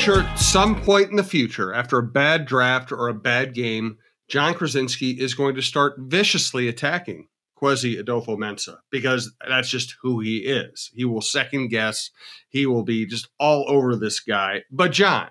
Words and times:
Sure 0.00 0.22
at 0.22 0.36
some 0.38 0.80
point 0.80 1.10
in 1.10 1.16
the 1.16 1.22
future, 1.22 1.74
after 1.74 1.98
a 1.98 2.02
bad 2.02 2.46
draft 2.46 2.90
or 2.90 3.08
a 3.08 3.14
bad 3.14 3.52
game, 3.52 3.98
Jon 4.30 4.54
Krawczynski 4.54 5.18
is 5.18 5.34
going 5.34 5.54
to 5.56 5.60
start 5.60 5.96
viciously 5.98 6.68
attacking 6.68 7.28
Kwesi 7.60 8.02
Adofo-Mensah 8.02 8.78
because 8.90 9.30
that's 9.46 9.68
just 9.68 9.96
who 10.00 10.20
he 10.20 10.38
is. 10.38 10.90
He 10.94 11.04
will 11.04 11.20
second 11.20 11.68
guess. 11.68 12.08
He 12.48 12.64
will 12.64 12.82
be 12.82 13.04
just 13.04 13.28
all 13.38 13.66
over 13.68 13.94
this 13.94 14.20
guy. 14.20 14.62
But 14.70 14.92
John, 14.92 15.28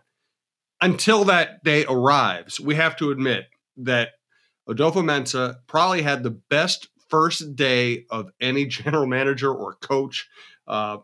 until 0.80 1.24
that 1.24 1.64
day 1.64 1.86
arrives, 1.90 2.60
we 2.60 2.76
have 2.76 2.96
to 2.98 3.10
admit 3.10 3.46
that 3.76 4.10
Adofo-Mensah 4.70 5.56
probably 5.66 6.04
had 6.04 6.22
the 6.22 6.40
best 6.48 6.90
first 7.10 7.56
day 7.56 8.06
of 8.12 8.30
any 8.40 8.66
general 8.68 9.08
manager 9.08 9.52
or 9.52 9.74
coach 9.82 10.30
uh, 10.68 10.98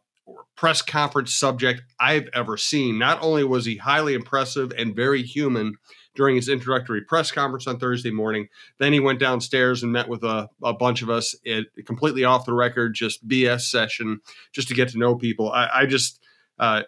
press 0.56 0.82
conference 0.82 1.34
subject 1.34 1.82
I've 2.00 2.30
ever 2.34 2.58
seen. 2.58 2.98
Not 2.98 3.22
only 3.22 3.44
was 3.44 3.66
he 3.66 3.78
highly 3.78 4.14
impressive 4.14 4.72
and 4.78 4.96
very 4.96 5.22
human 5.22 5.76
during 6.16 6.36
his 6.36 6.50
introductory 6.50 7.02
press 7.02 7.32
conference 7.32 7.68
on 7.68 7.78
Thursday 7.78 8.12
morning, 8.12 8.48
then 8.80 8.94
he 8.94 9.00
went 9.00 9.20
downstairs 9.20 9.84
and 9.84 9.92
met 9.92 10.08
with 10.08 10.24
a, 10.24 10.50
a 10.64 10.74
bunch 10.74 11.02
of 11.02 11.10
us, 11.10 11.36
it, 11.44 11.68
completely 11.86 12.24
off 12.24 12.46
the 12.46 12.54
record, 12.54 12.94
just 12.94 13.28
BS 13.28 13.62
session, 13.62 14.22
just 14.54 14.70
to 14.70 14.74
get 14.74 14.90
to 14.90 14.98
know 14.98 15.16
people. 15.16 15.52
I, 15.52 15.70
I 15.74 15.86
just, 15.86 16.24
uh, 16.58 16.84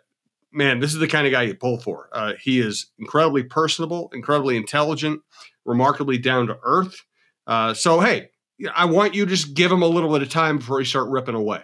man, 0.51 0.79
this 0.79 0.93
is 0.93 0.99
the 0.99 1.07
kind 1.07 1.27
of 1.27 1.33
guy 1.33 1.43
you 1.43 1.55
pull 1.55 1.77
for. 1.77 2.09
Uh, 2.13 2.33
he 2.41 2.59
is 2.59 2.87
incredibly 2.97 3.43
personable, 3.43 4.09
incredibly 4.13 4.55
intelligent, 4.55 5.21
remarkably 5.65 6.17
down 6.17 6.47
to 6.47 6.57
earth. 6.63 7.03
Uh, 7.45 7.73
so, 7.73 7.99
hey, 7.99 8.29
I 8.73 8.85
want 8.85 9.13
you 9.13 9.25
to 9.25 9.29
just 9.29 9.53
give 9.53 9.71
him 9.71 9.81
a 9.81 9.87
little 9.87 10.11
bit 10.11 10.21
of 10.21 10.29
time 10.29 10.57
before 10.57 10.79
you 10.79 10.85
start 10.85 11.09
ripping 11.09 11.35
away. 11.35 11.61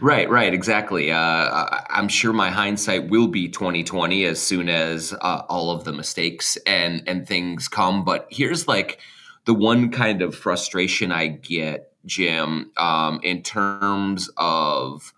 Right, 0.00 0.28
right, 0.28 0.52
exactly. 0.52 1.10
Uh, 1.10 1.80
I'm 1.90 2.08
sure 2.08 2.32
my 2.32 2.50
hindsight 2.50 3.08
will 3.08 3.26
be 3.28 3.48
2020 3.48 4.24
as 4.24 4.40
soon 4.40 4.68
as 4.68 5.12
uh, 5.20 5.42
all 5.48 5.70
of 5.70 5.84
the 5.84 5.92
mistakes 5.92 6.56
and 6.66 7.02
and 7.06 7.26
things 7.26 7.68
come. 7.68 8.04
But 8.04 8.26
here's 8.30 8.68
like 8.68 9.00
the 9.44 9.54
one 9.54 9.90
kind 9.90 10.22
of 10.22 10.34
frustration 10.34 11.10
I 11.10 11.28
get, 11.28 11.92
Jim, 12.06 12.70
um, 12.76 13.20
in 13.22 13.42
terms 13.42 14.30
of 14.36 15.12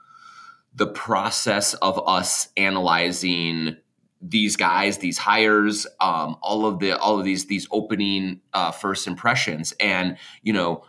the 0.75 0.87
process 0.87 1.75
of 1.75 2.01
us 2.09 2.49
analyzing 2.57 3.77
these 4.21 4.57
guys, 4.57 4.99
these 4.99 5.19
hires, 5.19 5.87
um, 6.01 6.37
all 6.41 6.65
of 6.67 6.79
the 6.79 6.99
all 6.99 7.19
of 7.19 7.25
these 7.25 7.47
these 7.47 7.69
opening 7.71 8.41
uh, 8.55 8.71
first 8.71 9.07
impressions, 9.07 9.73
and 9.81 10.17
you 10.43 10.53
know 10.53 10.85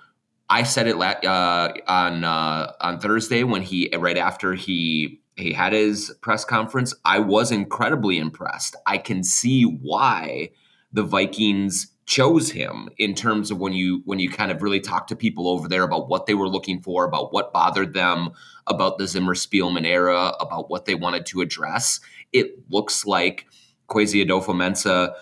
I 0.49 0.63
said 0.63 0.87
it 0.87 0.95
uh, 0.95 1.73
on 1.87 2.23
uh, 2.23 2.73
on 2.81 2.99
Thursday 2.99 3.43
when 3.43 3.61
he 3.61 3.89
right 3.97 4.17
after 4.17 4.53
he 4.53 5.21
he 5.35 5.53
had 5.53 5.73
his 5.73 6.15
press 6.21 6.45
conference. 6.45 6.93
I 7.03 7.19
was 7.19 7.51
incredibly 7.51 8.17
impressed. 8.17 8.75
I 8.85 8.97
can 8.97 9.23
see 9.23 9.63
why 9.63 10.51
the 10.93 11.03
Vikings 11.03 11.91
chose 12.05 12.51
him 12.51 12.87
in 12.99 13.15
terms 13.15 13.49
of 13.49 13.57
when 13.57 13.73
you 13.73 14.01
when 14.05 14.19
you 14.19 14.29
kind 14.29 14.51
of 14.51 14.61
really 14.61 14.79
talk 14.79 15.07
to 15.07 15.15
people 15.15 15.47
over 15.47 15.67
there 15.67 15.83
about 15.83 16.07
what 16.07 16.27
they 16.27 16.35
were 16.35 16.47
looking 16.47 16.81
for, 16.81 17.05
about 17.05 17.33
what 17.33 17.51
bothered 17.51 17.93
them, 17.93 18.29
about 18.67 18.97
the 18.97 19.07
Zimmer 19.07 19.33
Spielman 19.33 19.85
era, 19.85 20.33
about 20.39 20.69
what 20.69 20.85
they 20.85 20.95
wanted 20.95 21.25
to 21.27 21.41
address. 21.41 21.99
It 22.31 22.53
looks 22.69 23.05
like 23.05 23.47
Kwesi 23.89 24.25
Adofo-Mensah 24.25 25.13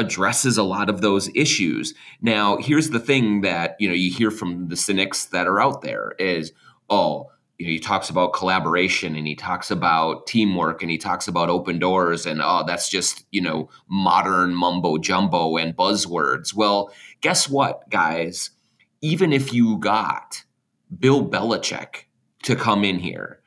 addresses 0.00 0.58
a 0.58 0.62
lot 0.62 0.88
of 0.88 1.00
those 1.00 1.30
issues. 1.34 1.94
Now, 2.20 2.56
here's 2.56 2.90
the 2.90 2.98
thing 2.98 3.42
that 3.42 3.76
you 3.78 3.88
know 3.88 3.94
you 3.94 4.10
hear 4.10 4.30
from 4.30 4.68
the 4.68 4.76
cynics 4.76 5.26
that 5.26 5.46
are 5.46 5.60
out 5.60 5.82
there 5.82 6.14
is, 6.18 6.52
oh, 6.88 7.30
you 7.58 7.66
know, 7.66 7.72
he 7.72 7.78
talks 7.78 8.08
about 8.08 8.32
collaboration 8.32 9.14
and 9.14 9.26
he 9.26 9.34
talks 9.34 9.70
about 9.70 10.26
teamwork 10.26 10.82
and 10.82 10.90
he 10.90 10.96
talks 10.96 11.28
about 11.28 11.50
open 11.50 11.78
doors 11.78 12.24
and 12.24 12.40
oh, 12.42 12.64
that's 12.66 12.88
just 12.88 13.24
you 13.30 13.40
know 13.40 13.68
modern 13.88 14.54
mumbo 14.54 14.96
jumbo 14.96 15.56
and 15.56 15.76
buzzwords. 15.76 16.54
Well, 16.54 16.90
guess 17.20 17.48
what, 17.48 17.88
guys? 17.90 18.50
Even 19.02 19.32
if 19.32 19.52
you 19.52 19.78
got 19.78 20.44
Bill 20.98 21.26
Belichick 21.26 22.04
to 22.42 22.56
come 22.56 22.84
in 22.84 22.98
here, 22.98 23.40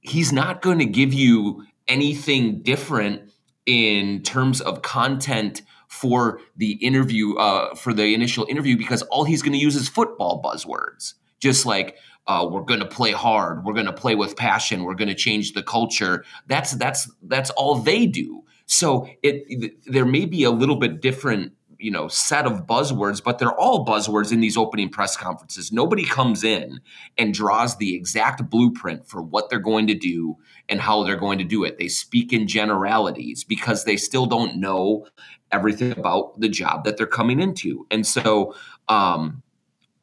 he's 0.00 0.32
not 0.32 0.60
going 0.60 0.78
to 0.80 0.84
give 0.84 1.14
you 1.14 1.64
anything 1.88 2.62
different 2.62 3.32
in 3.66 4.22
terms 4.22 4.60
of 4.60 4.82
content 4.82 5.62
for 5.92 6.40
the 6.56 6.72
interview 6.74 7.36
uh, 7.36 7.74
for 7.74 7.92
the 7.92 8.14
initial 8.14 8.46
interview 8.48 8.78
because 8.78 9.02
all 9.02 9.24
he's 9.24 9.42
going 9.42 9.52
to 9.52 9.58
use 9.58 9.76
is 9.76 9.88
football 9.88 10.42
buzzwords. 10.42 11.14
Just 11.38 11.66
like 11.66 11.98
uh, 12.26 12.48
we're 12.50 12.62
going 12.62 12.80
to 12.80 12.86
play 12.86 13.12
hard 13.12 13.64
we're 13.64 13.74
going 13.74 13.86
to 13.86 13.92
play 13.92 14.14
with 14.14 14.36
passion 14.36 14.84
we're 14.84 14.94
going 14.94 15.08
to 15.08 15.14
change 15.14 15.52
the 15.52 15.62
culture. 15.62 16.24
That's 16.46 16.72
that's 16.72 17.10
that's 17.22 17.50
all 17.50 17.74
they 17.74 18.06
do. 18.06 18.42
So 18.64 19.06
it 19.22 19.74
there 19.84 20.06
may 20.06 20.24
be 20.24 20.44
a 20.44 20.50
little 20.50 20.76
bit 20.76 21.02
different 21.02 21.52
you 21.82 21.90
know 21.90 22.08
set 22.08 22.46
of 22.46 22.66
buzzwords 22.66 23.22
but 23.22 23.38
they're 23.38 23.58
all 23.58 23.84
buzzwords 23.84 24.32
in 24.32 24.40
these 24.40 24.56
opening 24.56 24.88
press 24.88 25.16
conferences. 25.16 25.72
Nobody 25.72 26.04
comes 26.04 26.44
in 26.44 26.80
and 27.18 27.34
draws 27.34 27.76
the 27.76 27.94
exact 27.94 28.48
blueprint 28.48 29.06
for 29.06 29.22
what 29.22 29.50
they're 29.50 29.58
going 29.58 29.86
to 29.88 29.94
do 29.94 30.36
and 30.68 30.80
how 30.80 31.02
they're 31.02 31.16
going 31.16 31.38
to 31.38 31.44
do 31.44 31.64
it. 31.64 31.78
They 31.78 31.88
speak 31.88 32.32
in 32.32 32.46
generalities 32.46 33.44
because 33.44 33.84
they 33.84 33.96
still 33.96 34.26
don't 34.26 34.56
know 34.56 35.06
everything 35.50 35.92
about 35.92 36.40
the 36.40 36.48
job 36.48 36.84
that 36.84 36.96
they're 36.96 37.06
coming 37.06 37.40
into. 37.40 37.86
And 37.90 38.06
so 38.06 38.54
um, 38.88 39.42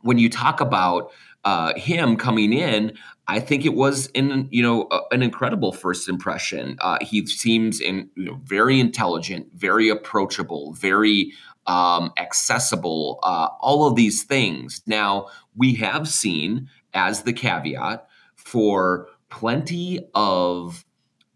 when 0.01 0.17
you 0.17 0.29
talk 0.29 0.61
about 0.61 1.11
uh, 1.45 1.73
him 1.75 2.17
coming 2.17 2.53
in, 2.53 2.93
I 3.27 3.39
think 3.39 3.65
it 3.65 3.73
was 3.73 4.07
in 4.07 4.47
you 4.51 4.61
know 4.61 4.87
a, 4.91 5.01
an 5.11 5.21
incredible 5.21 5.71
first 5.71 6.09
impression. 6.09 6.77
Uh, 6.81 6.97
he 7.01 7.25
seems 7.27 7.79
in 7.79 8.09
you 8.15 8.25
know, 8.25 8.39
very 8.43 8.79
intelligent, 8.79 9.47
very 9.53 9.87
approachable, 9.87 10.73
very 10.73 11.31
um, 11.69 12.11
accessible, 12.17 13.19
uh, 13.21 13.47
all 13.61 13.85
of 13.85 13.95
these 13.95 14.23
things. 14.23 14.81
Now, 14.87 15.27
we 15.55 15.75
have 15.75 16.09
seen, 16.09 16.67
as 16.95 17.21
the 17.21 17.31
caveat, 17.31 18.07
for 18.35 19.07
plenty 19.29 19.99
of, 20.15 20.83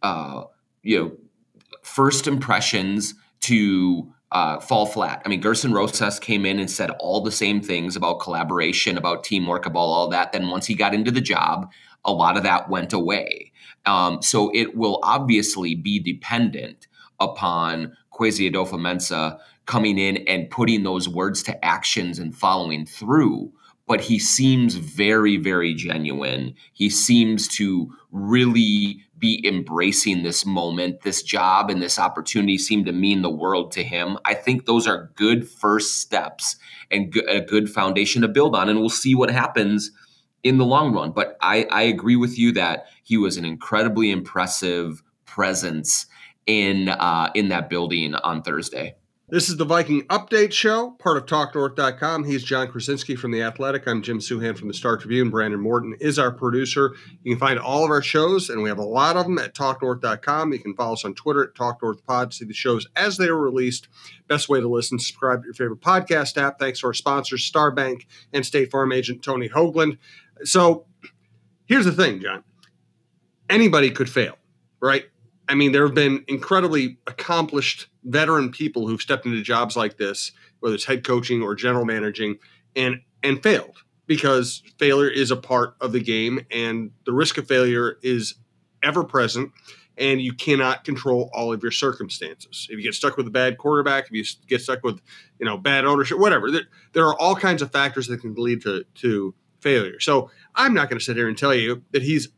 uh, 0.01 0.45
you 0.81 0.99
know, 0.99 1.11
first 1.83 2.25
impressions 2.25 3.13
to 3.41 4.11
uh, 4.31 4.59
fall 4.59 4.87
flat. 4.87 5.21
I 5.23 5.29
mean, 5.29 5.41
Gersson 5.41 5.71
Rosas 5.71 6.19
came 6.19 6.47
in 6.47 6.57
and 6.57 6.71
said 6.71 6.89
all 6.99 7.21
the 7.21 7.31
same 7.31 7.61
things 7.61 7.95
about 7.95 8.19
collaboration, 8.19 8.97
about 8.97 9.23
teamwork, 9.23 9.67
about 9.67 9.79
all 9.79 10.07
that. 10.07 10.31
Then 10.31 10.49
once 10.49 10.65
he 10.65 10.73
got 10.73 10.95
into 10.95 11.11
the 11.11 11.21
job, 11.21 11.71
a 12.03 12.11
lot 12.11 12.37
of 12.37 12.43
that 12.43 12.69
went 12.69 12.91
away. 12.91 13.51
Um, 13.85 14.23
so 14.23 14.49
it 14.55 14.75
will 14.75 14.99
obviously 15.03 15.75
be 15.75 15.99
dependent 15.99 16.87
upon 17.19 17.95
Kwesi 18.11 18.51
Adofo-Mensah 18.51 19.37
coming 19.65 19.97
in 19.97 20.17
and 20.27 20.49
putting 20.49 20.83
those 20.83 21.07
words 21.07 21.43
to 21.43 21.65
actions 21.65 22.19
and 22.19 22.35
following 22.35 22.85
through. 22.85 23.51
But 23.85 24.01
he 24.01 24.17
seems 24.17 24.75
very, 24.75 25.37
very 25.37 25.73
genuine. 25.73 26.55
He 26.71 26.89
seems 26.89 27.47
to 27.49 27.93
really 28.11 29.03
be 29.17 29.45
embracing 29.45 30.23
this 30.23 30.45
moment, 30.45 31.01
this 31.01 31.21
job, 31.21 31.69
and 31.69 31.81
this 31.81 31.99
opportunity 31.99 32.57
seem 32.57 32.85
to 32.85 32.91
mean 32.91 33.21
the 33.21 33.29
world 33.29 33.71
to 33.73 33.83
him. 33.83 34.17
I 34.25 34.33
think 34.33 34.65
those 34.65 34.87
are 34.87 35.11
good 35.15 35.47
first 35.47 35.99
steps 35.99 36.55
and 36.91 37.15
a 37.29 37.41
good 37.41 37.69
foundation 37.69 38.21
to 38.21 38.27
build 38.27 38.55
on. 38.55 38.69
And 38.69 38.79
we'll 38.79 38.89
see 38.89 39.15
what 39.15 39.29
happens 39.29 39.91
in 40.43 40.57
the 40.57 40.65
long 40.65 40.93
run. 40.93 41.11
But 41.11 41.37
I, 41.41 41.65
I 41.71 41.83
agree 41.83 42.15
with 42.15 42.37
you 42.37 42.51
that 42.53 42.85
he 43.03 43.17
was 43.17 43.37
an 43.37 43.45
incredibly 43.45 44.11
impressive 44.11 45.01
presence 45.25 46.05
in 46.45 46.89
uh, 46.89 47.31
in 47.33 47.49
that 47.49 47.69
building 47.69 48.15
on 48.15 48.41
Thursday. 48.41 48.95
This 49.29 49.47
is 49.47 49.55
the 49.55 49.63
Viking 49.63 50.01
Update 50.07 50.51
Show, 50.51 50.91
part 50.99 51.15
of 51.15 51.25
TalkNorth.com. 51.25 52.25
He's 52.25 52.43
Jon 52.43 52.67
Krawczynski 52.67 53.17
from 53.17 53.31
The 53.31 53.41
Athletic. 53.41 53.87
I'm 53.87 54.01
Jim 54.01 54.19
Souhan 54.19 54.57
from 54.57 54.67
the 54.67 54.73
Star 54.73 54.97
Tribune. 54.97 55.29
Brandon 55.29 55.61
Morton 55.61 55.95
is 56.01 56.19
our 56.19 56.29
producer. 56.29 56.93
You 57.23 57.33
can 57.33 57.39
find 57.39 57.57
all 57.57 57.85
of 57.85 57.89
our 57.89 58.01
shows, 58.01 58.49
and 58.49 58.61
we 58.61 58.67
have 58.67 58.79
a 58.79 58.83
lot 58.83 59.15
of 59.15 59.23
them 59.23 59.39
at 59.39 59.55
TalkNorth.com. 59.55 60.51
You 60.51 60.59
can 60.59 60.75
follow 60.75 60.93
us 60.93 61.05
on 61.05 61.15
Twitter 61.15 61.41
at 61.41 61.55
TalkNorthPod 61.55 62.31
to 62.31 62.35
see 62.35 62.43
the 62.43 62.53
shows 62.53 62.85
as 62.97 63.15
they 63.15 63.27
are 63.27 63.37
released. 63.37 63.87
Best 64.27 64.49
way 64.49 64.59
to 64.59 64.67
listen, 64.67 64.99
subscribe 64.99 65.43
to 65.43 65.45
your 65.45 65.53
favorite 65.53 65.79
podcast 65.79 66.37
app. 66.37 66.59
Thanks 66.59 66.81
to 66.81 66.87
our 66.87 66.93
sponsors, 66.93 67.49
Starbank 67.49 68.05
and 68.33 68.45
State 68.45 68.71
Farm 68.71 68.91
agent 68.91 69.23
Tony 69.23 69.47
Hoaglund. 69.47 69.99
So 70.43 70.85
here's 71.65 71.85
the 71.85 71.93
thing, 71.93 72.19
John. 72.19 72.43
Anybody 73.49 73.89
could 73.89 74.09
fail, 74.09 74.37
right? 74.81 75.05
I 75.47 75.55
mean, 75.55 75.71
there 75.71 75.85
have 75.85 75.95
been 75.95 76.23
incredibly 76.27 76.97
accomplished 77.07 77.87
veteran 78.03 78.51
people 78.51 78.87
who've 78.87 79.01
stepped 79.01 79.25
into 79.25 79.41
jobs 79.41 79.75
like 79.75 79.97
this, 79.97 80.31
whether 80.59 80.75
it's 80.75 80.85
head 80.85 81.03
coaching 81.03 81.41
or 81.41 81.55
general 81.55 81.85
managing, 81.85 82.39
and 82.75 83.01
and 83.21 83.41
failed 83.41 83.83
because 84.05 84.63
failure 84.77 85.09
is 85.09 85.31
a 85.31 85.35
part 85.35 85.75
of 85.79 85.91
the 85.91 85.99
game, 85.99 86.45
and 86.51 86.91
the 87.05 87.13
risk 87.13 87.37
of 87.37 87.47
failure 87.47 87.97
is 88.01 88.35
ever 88.81 89.03
present, 89.03 89.51
and 89.97 90.21
you 90.21 90.33
cannot 90.33 90.83
control 90.83 91.29
all 91.33 91.53
of 91.53 91.61
your 91.61 91.71
circumstances. 91.71 92.67
If 92.69 92.77
you 92.77 92.83
get 92.83 92.95
stuck 92.95 93.17
with 93.17 93.27
a 93.27 93.31
bad 93.31 93.57
quarterback, 93.57 94.05
if 94.05 94.11
you 94.11 94.23
get 94.47 94.61
stuck 94.61 94.83
with 94.83 95.01
you 95.39 95.45
know 95.45 95.57
bad 95.57 95.85
ownership, 95.85 96.19
whatever, 96.19 96.51
there, 96.51 96.63
there 96.93 97.07
are 97.07 97.19
all 97.19 97.35
kinds 97.35 97.61
of 97.61 97.71
factors 97.71 98.07
that 98.07 98.21
can 98.21 98.33
lead 98.35 98.61
to 98.63 98.85
to 98.95 99.35
failure. 99.59 99.99
So 99.99 100.29
I'm 100.55 100.73
not 100.73 100.89
going 100.89 100.99
to 100.99 101.03
sit 101.03 101.15
here 101.15 101.27
and 101.27 101.37
tell 101.37 101.53
you 101.53 101.83
that 101.91 102.01
he's 102.01 102.29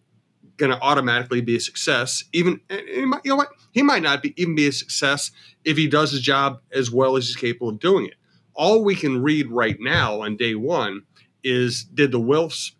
going 0.57 0.71
to 0.71 0.81
automatically 0.81 1.41
be 1.41 1.55
a 1.55 1.59
success. 1.59 2.23
Even 2.33 2.61
you 2.69 3.21
know 3.25 3.35
what? 3.35 3.49
He 3.71 3.81
might 3.81 4.03
not 4.03 4.21
be 4.21 4.33
even 4.41 4.55
be 4.55 4.67
a 4.67 4.71
success 4.71 5.31
if 5.63 5.77
he 5.77 5.87
does 5.87 6.11
his 6.11 6.21
job 6.21 6.61
as 6.71 6.91
well 6.91 7.17
as 7.17 7.27
he's 7.27 7.35
capable 7.35 7.69
of 7.69 7.79
doing 7.79 8.05
it. 8.05 8.15
All 8.53 8.83
we 8.83 8.95
can 8.95 9.21
read 9.21 9.51
right 9.51 9.77
now 9.79 10.21
on 10.21 10.37
day 10.37 10.55
one 10.55 11.03
is 11.43 11.83
did 11.83 12.11
the 12.11 12.19
Wilfs, 12.19 12.71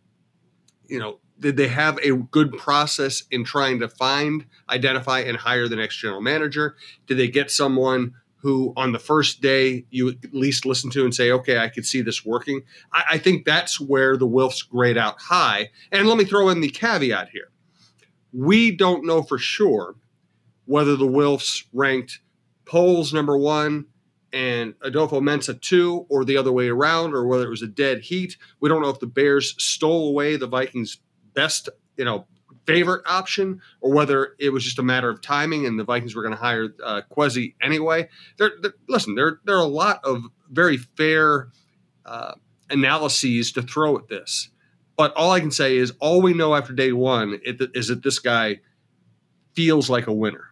you 0.87 0.99
know, 0.99 1.19
did 1.39 1.57
they 1.57 1.67
have 1.67 1.99
a 1.99 2.13
good 2.13 2.57
process 2.57 3.23
in 3.29 3.43
trying 3.43 3.79
to 3.81 3.89
find, 3.89 4.45
identify, 4.69 5.19
and 5.19 5.37
hire 5.37 5.67
the 5.67 5.75
next 5.75 5.97
general 5.97 6.21
manager? 6.21 6.75
Did 7.07 7.17
they 7.17 7.27
get 7.27 7.51
someone 7.51 8.13
who 8.37 8.73
on 8.77 8.91
the 8.91 8.99
first 8.99 9.41
day 9.41 9.85
you 9.89 10.09
at 10.09 10.33
least 10.33 10.65
listen 10.65 10.89
to 10.91 11.03
and 11.03 11.13
say, 11.13 11.31
okay, 11.31 11.57
I 11.57 11.67
could 11.67 11.85
see 11.85 12.01
this 12.01 12.25
working? 12.25 12.61
I, 12.93 13.03
I 13.11 13.17
think 13.17 13.43
that's 13.43 13.81
where 13.81 14.15
the 14.15 14.27
Wilfs 14.27 14.67
grade 14.67 14.97
out 14.97 15.19
high. 15.19 15.71
And 15.91 16.07
let 16.07 16.17
me 16.17 16.25
throw 16.25 16.49
in 16.49 16.61
the 16.61 16.69
caveat 16.69 17.29
here. 17.29 17.49
We 18.35 18.75
don't 18.75 19.05
know 19.05 19.23
for 19.23 19.37
sure 19.37 19.95
whether 20.65 20.95
the 20.95 21.07
Wilfs 21.07 21.63
ranked 21.71 22.19
Poles 22.65 23.13
number 23.13 23.37
one 23.37 23.85
and 24.33 24.77
Adofo-Mensah 24.79 25.61
two, 25.61 26.05
or 26.09 26.25
the 26.25 26.35
other 26.35 26.51
way 26.51 26.67
around, 26.67 27.13
or 27.13 27.25
whether 27.25 27.45
it 27.45 27.49
was 27.49 27.61
a 27.61 27.67
dead 27.67 28.01
heat. 28.01 28.35
We 28.59 28.67
don't 28.67 28.81
know 28.81 28.89
if 28.89 28.99
the 28.99 29.07
Bears 29.07 29.55
stole 29.63 30.09
away 30.09 30.35
the 30.35 30.47
Vikings' 30.47 30.97
best, 31.33 31.69
you 31.95 32.03
know, 32.03 32.27
favorite 32.65 33.03
option, 33.07 33.61
or 33.79 33.93
whether 33.93 34.35
it 34.39 34.49
was 34.49 34.63
just 34.63 34.79
a 34.79 34.83
matter 34.83 35.09
of 35.09 35.21
timing 35.21 35.65
and 35.65 35.79
the 35.79 35.83
Vikings 35.85 36.15
were 36.15 36.23
going 36.23 36.33
to 36.33 36.41
hire 36.41 36.75
uh, 36.83 37.01
anyway. 37.61 38.09
There, 38.37 38.51
there, 38.61 38.73
listen, 38.89 39.15
there 39.15 39.39
there 39.45 39.55
are 39.55 39.63
a 39.63 39.67
lot 39.67 40.03
of 40.03 40.23
very 40.49 40.77
fair 40.77 41.49
uh, 42.05 42.33
analyses 42.69 43.51
to 43.53 43.61
throw 43.61 43.97
at 43.97 44.09
this, 44.09 44.49
but 44.97 45.13
all 45.15 45.31
I 45.31 45.39
can 45.39 45.51
say 45.51 45.77
is 45.77 45.93
all 45.99 46.21
we 46.21 46.33
know 46.33 46.55
after 46.55 46.73
day 46.73 46.91
one 46.91 47.39
is 47.43 47.87
that 47.87 48.03
this 48.03 48.19
guy 48.19 48.59
feels 49.55 49.89
like 49.89 50.07
a 50.07 50.13
winner. 50.13 50.45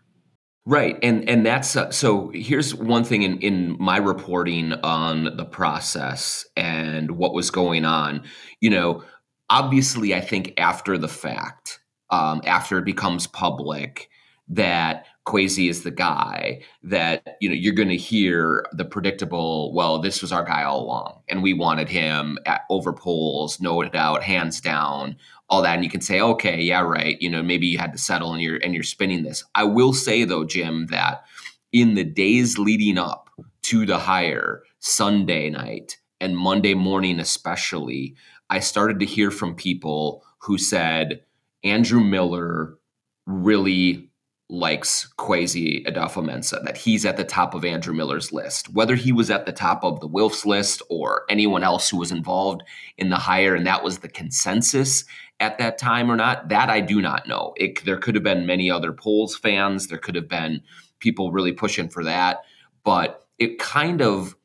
Right, 0.65 0.97
and 1.03 1.27
and 1.27 1.45
that's 1.45 1.75
uh, 1.75 1.91
so. 1.91 2.31
Here's 2.33 2.73
one 2.73 3.03
thing 3.03 3.23
in 3.23 3.37
in 3.39 3.75
my 3.79 3.97
reporting 3.97 4.71
on 4.71 5.35
the 5.35 5.43
process 5.43 6.45
and 6.55 7.11
what 7.11 7.33
was 7.33 7.51
going 7.51 7.83
on. 7.83 8.23
You 8.61 8.69
know, 8.69 9.03
obviously, 9.49 10.15
I 10.15 10.21
think 10.21 10.53
after 10.57 10.97
the 10.97 11.09
fact, 11.09 11.81
um, 12.11 12.41
after 12.45 12.77
it 12.77 12.85
becomes 12.85 13.27
public 13.27 14.09
that 14.47 15.05
Kwesi 15.25 15.69
is 15.69 15.83
the 15.83 15.91
guy 15.91 16.61
that 16.83 17.37
you 17.39 17.47
know 17.47 17.55
you're 17.55 17.73
going 17.73 17.89
to 17.89 17.97
hear 17.97 18.65
the 18.73 18.85
predictable. 18.85 19.73
Well, 19.73 19.99
this 19.99 20.21
was 20.21 20.31
our 20.31 20.43
guy 20.43 20.63
all 20.63 20.81
along, 20.81 21.21
and 21.29 21.41
we 21.41 21.53
wanted 21.53 21.87
him 21.89 22.37
at, 22.45 22.61
over 22.69 22.91
Poles, 22.91 23.61
no 23.61 23.81
doubt, 23.83 24.23
hands 24.23 24.59
down, 24.59 25.15
all 25.49 25.61
that. 25.61 25.75
And 25.75 25.83
you 25.83 25.89
can 25.89 26.01
say, 26.01 26.19
okay, 26.19 26.61
yeah, 26.61 26.81
right. 26.81 27.21
You 27.21 27.29
know, 27.29 27.41
maybe 27.41 27.67
you 27.67 27.77
had 27.77 27.93
to 27.93 27.97
settle, 27.97 28.33
and 28.33 28.41
you're 28.41 28.57
and 28.57 28.73
you're 28.73 28.83
spinning 28.83 29.23
this. 29.23 29.43
I 29.55 29.63
will 29.63 29.93
say 29.93 30.25
though, 30.25 30.43
Jim, 30.43 30.87
that 30.87 31.23
in 31.71 31.93
the 31.95 32.03
days 32.03 32.57
leading 32.57 32.97
up 32.97 33.29
to 33.63 33.85
the 33.85 33.97
hire, 33.97 34.63
Sunday 34.79 35.49
night 35.49 35.97
and 36.19 36.37
Monday 36.37 36.73
morning 36.73 37.19
especially, 37.21 38.15
I 38.49 38.59
started 38.59 38.99
to 38.99 39.05
hear 39.05 39.31
from 39.31 39.55
people 39.55 40.25
who 40.39 40.57
said 40.57 41.23
Andrew 41.63 42.01
Miller 42.01 42.77
really 43.25 44.09
likes 44.49 45.11
Kwesi 45.17 45.85
Adofo-Mensah, 45.87 46.63
that 46.63 46.77
he's 46.77 47.05
at 47.05 47.17
the 47.17 47.23
top 47.23 47.53
of 47.53 47.65
Andrew 47.65 47.93
Miller's 47.93 48.31
list. 48.31 48.69
Whether 48.73 48.95
he 48.95 49.11
was 49.11 49.31
at 49.31 49.45
the 49.45 49.51
top 49.51 49.83
of 49.83 49.99
the 49.99 50.07
Wilfs 50.07 50.45
list 50.45 50.81
or 50.89 51.23
anyone 51.29 51.63
else 51.63 51.89
who 51.89 51.97
was 51.97 52.11
involved 52.11 52.61
in 52.97 53.09
the 53.09 53.17
hire, 53.17 53.55
and 53.55 53.65
that 53.65 53.83
was 53.83 53.99
the 53.99 54.09
consensus 54.09 55.05
at 55.39 55.57
that 55.57 55.77
time 55.77 56.11
or 56.11 56.15
not, 56.15 56.49
that 56.49 56.69
I 56.69 56.81
do 56.81 57.01
not 57.01 57.27
know. 57.27 57.53
It, 57.57 57.83
there 57.85 57.97
could 57.97 58.15
have 58.15 58.23
been 58.23 58.45
many 58.45 58.69
other 58.69 58.93
Poles 58.93 59.35
fans. 59.35 59.87
There 59.87 59.97
could 59.97 60.15
have 60.15 60.29
been 60.29 60.61
people 60.99 61.31
really 61.31 61.53
pushing 61.53 61.89
for 61.89 62.03
that. 62.03 62.43
But 62.83 63.27
it 63.39 63.59
kind 63.59 64.01
of 64.01 64.35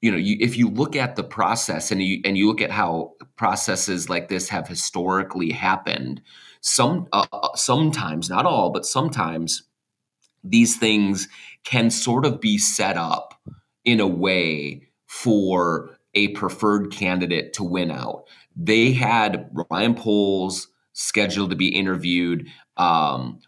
you 0.00 0.10
know, 0.10 0.18
you, 0.18 0.36
if 0.38 0.58
you 0.58 0.68
look 0.68 0.96
at 0.96 1.16
the 1.16 1.24
process 1.24 1.90
and 1.90 2.02
you 2.02 2.20
and 2.26 2.36
you 2.36 2.46
look 2.46 2.60
at 2.60 2.70
how 2.70 3.14
processes 3.36 4.10
like 4.10 4.28
this 4.28 4.50
have 4.50 4.68
historically 4.68 5.50
happened, 5.50 6.20
some 6.64 7.06
uh, 7.12 7.26
uh, 7.30 7.54
sometimes, 7.54 8.30
not 8.30 8.46
all, 8.46 8.70
but 8.70 8.86
sometimes 8.86 9.64
these 10.42 10.76
things 10.78 11.28
can 11.62 11.90
sort 11.90 12.24
of 12.24 12.40
be 12.40 12.56
set 12.56 12.96
up 12.96 13.34
in 13.84 14.00
a 14.00 14.06
way 14.06 14.88
for 15.06 15.98
a 16.14 16.28
preferred 16.28 16.90
candidate 16.90 17.52
to 17.52 17.62
win 17.62 17.90
out. 17.90 18.24
They 18.56 18.92
had 18.92 19.50
Ryan 19.70 19.94
Poles 19.94 20.68
scheduled 20.94 21.50
to 21.50 21.56
be 21.56 21.68
interviewed 21.68 22.46
um, 22.78 23.40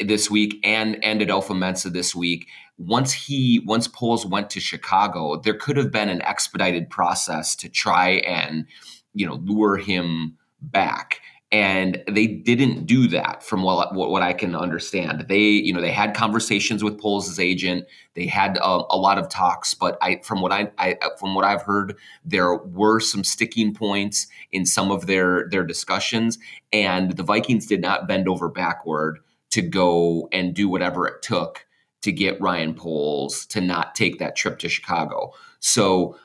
this 0.00 0.30
week 0.30 0.58
and 0.64 1.02
and 1.04 1.20
Adofo-Mensah 1.20 1.92
this 1.92 2.14
week 2.14 2.46
once 2.78 3.12
he 3.12 3.60
once 3.64 3.88
Poles 3.88 4.26
went 4.26 4.50
to 4.50 4.60
Chicago, 4.60 5.36
there 5.36 5.54
could 5.54 5.76
have 5.76 5.90
been 5.90 6.08
an 6.08 6.22
expedited 6.22 6.90
process 6.90 7.56
to 7.56 7.68
try 7.68 8.10
and 8.26 8.66
you 9.14 9.26
know 9.26 9.34
lure 9.34 9.76
him 9.76 10.36
back 10.60 11.20
and 11.52 12.02
they 12.08 12.26
didn't 12.26 12.86
do 12.86 13.06
that 13.06 13.42
from 13.42 13.62
what, 13.62 13.94
what 13.94 14.22
I 14.22 14.32
can 14.32 14.56
understand. 14.56 15.26
They, 15.28 15.42
you 15.42 15.72
know, 15.72 15.80
they 15.80 15.92
had 15.92 16.12
conversations 16.12 16.82
with 16.82 16.98
Poles' 16.98 17.38
agent. 17.38 17.86
They 18.14 18.26
had 18.26 18.56
a, 18.56 18.82
a, 18.90 18.98
lot 18.98 19.16
of 19.16 19.28
talks, 19.28 19.72
but 19.72 19.96
I, 20.02 20.20
from 20.24 20.40
what 20.40 20.50
I, 20.50 20.72
I, 20.78 20.96
from 21.20 21.36
what 21.36 21.44
I've 21.44 21.62
heard, 21.62 21.96
there 22.24 22.56
were 22.56 22.98
some 22.98 23.22
sticking 23.22 23.72
points 23.74 24.26
in 24.50 24.66
some 24.66 24.90
of 24.90 25.06
their 25.06 25.48
their 25.48 25.64
discussions, 25.64 26.38
and 26.72 27.12
the 27.16 27.22
Vikings 27.22 27.66
did 27.66 27.80
not 27.80 28.08
bend 28.08 28.28
over 28.28 28.48
backward 28.48 29.20
to 29.50 29.62
go 29.62 30.28
and 30.32 30.52
do 30.52 30.68
whatever 30.68 31.06
it 31.06 31.22
took 31.22 31.64
to 32.02 32.10
get 32.10 32.40
Ryan 32.40 32.74
Poles 32.74 33.46
to 33.46 33.60
not 33.60 33.94
take 33.94 34.18
that 34.18 34.34
trip 34.34 34.58
to 34.58 34.68
Chicago. 34.68 35.32
So 35.60 36.18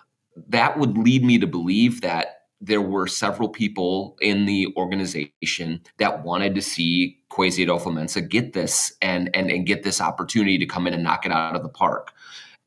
that 0.49 0.79
would 0.79 0.97
lead 0.97 1.23
me 1.23 1.37
to 1.39 1.47
believe 1.47 2.01
that 2.01 2.40
there 2.61 2.81
were 2.81 3.07
several 3.07 3.49
people 3.49 4.15
in 4.21 4.45
the 4.45 4.67
organization 4.77 5.81
that 5.97 6.23
wanted 6.23 6.53
to 6.55 6.61
see 6.61 7.17
Kwesi 7.31 7.65
Adofo-Mensah 7.65 8.29
get 8.29 8.53
this 8.53 8.93
and, 9.01 9.29
and 9.35 9.49
and 9.49 9.65
get 9.65 9.83
this 9.83 9.99
opportunity 9.99 10.57
to 10.59 10.65
come 10.65 10.85
in 10.85 10.93
and 10.93 11.03
knock 11.03 11.25
it 11.25 11.31
out 11.31 11.55
of 11.55 11.63
the 11.63 11.69
park. 11.69 12.11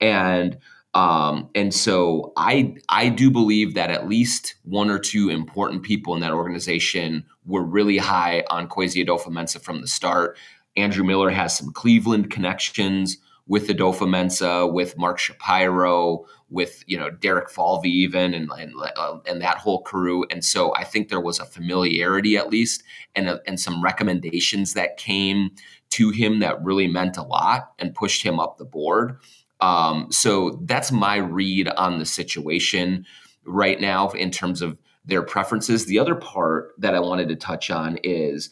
And 0.01 0.59
um, 0.95 1.51
and 1.55 1.73
so 1.73 2.33
I 2.37 2.75
I 2.89 3.09
do 3.09 3.31
believe 3.31 3.75
that 3.75 3.91
at 3.91 4.09
least 4.09 4.55
one 4.65 4.91
or 4.91 4.99
two 4.99 5.29
important 5.31 5.83
people 5.83 6.15
in 6.15 6.21
that 6.21 6.33
organization 6.33 7.25
were 7.47 7.63
really 7.63 7.99
high 7.99 8.45
on 8.51 8.69
Kwesi 8.69 9.05
Adofo-Mensah 9.05 9.63
from 9.63 9.81
the 9.81 9.89
start. 9.89 10.37
Andrew 10.77 11.05
Miller 11.05 11.31
has 11.31 11.57
some 11.57 11.73
Cleveland 11.73 12.31
connections 12.31 13.19
with 13.47 13.69
Adofo-Mensah, 13.69 14.73
with 14.73 14.97
Mark 14.97 15.19
Shapiro, 15.19 16.25
with 16.49 16.83
you 16.87 16.99
know 16.99 17.11
Derek 17.11 17.51
Falvey 17.51 17.91
even, 17.91 18.35
and 18.35 18.51
and, 18.59 18.73
uh, 18.97 19.19
and 19.27 19.41
that 19.43 19.59
whole 19.59 19.83
crew. 19.83 20.25
And 20.31 20.45
so 20.45 20.75
I 20.77 20.85
think 20.85 21.09
there 21.09 21.21
was 21.21 21.39
a 21.39 21.45
familiarity 21.45 22.37
at 22.37 22.51
least, 22.51 22.83
and 23.15 23.29
a, 23.29 23.41
and 23.47 23.61
some 23.61 23.83
recommendations 23.83 24.75
that 24.75 24.97
came 24.97 25.51
to 25.91 26.11
him 26.11 26.41
that 26.41 26.63
really 26.63 26.87
meant 26.87 27.17
a 27.17 27.23
lot 27.23 27.73
and 27.79 27.95
pushed 27.95 28.23
him 28.23 28.41
up 28.41 28.57
the 28.57 28.65
board. 28.65 29.19
Um, 29.61 30.11
so 30.11 30.59
that's 30.63 30.91
my 30.91 31.17
read 31.17 31.69
on 31.69 31.99
the 31.99 32.07
situation 32.07 33.07
right 33.45 33.81
now 33.81 34.09
in 34.11 34.31
terms 34.31 34.63
of 34.63 34.77
their 35.05 35.23
preferences. 35.23 35.87
The 35.87 35.99
other 35.99 36.15
part 36.15 36.75
that 36.79 36.95
I 36.95 37.01
wanted 37.01 37.29
to 37.29 37.37
touch 37.37 37.71
on 37.71 37.99
is 38.03 38.51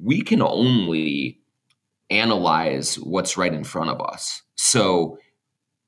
we 0.00 0.22
can 0.22 0.40
only 0.40 1.40
analyze 2.10 2.96
what's 2.96 3.36
right 3.36 3.52
in 3.52 3.64
front 3.64 3.90
of 3.90 4.00
us. 4.00 4.42
So 4.56 5.18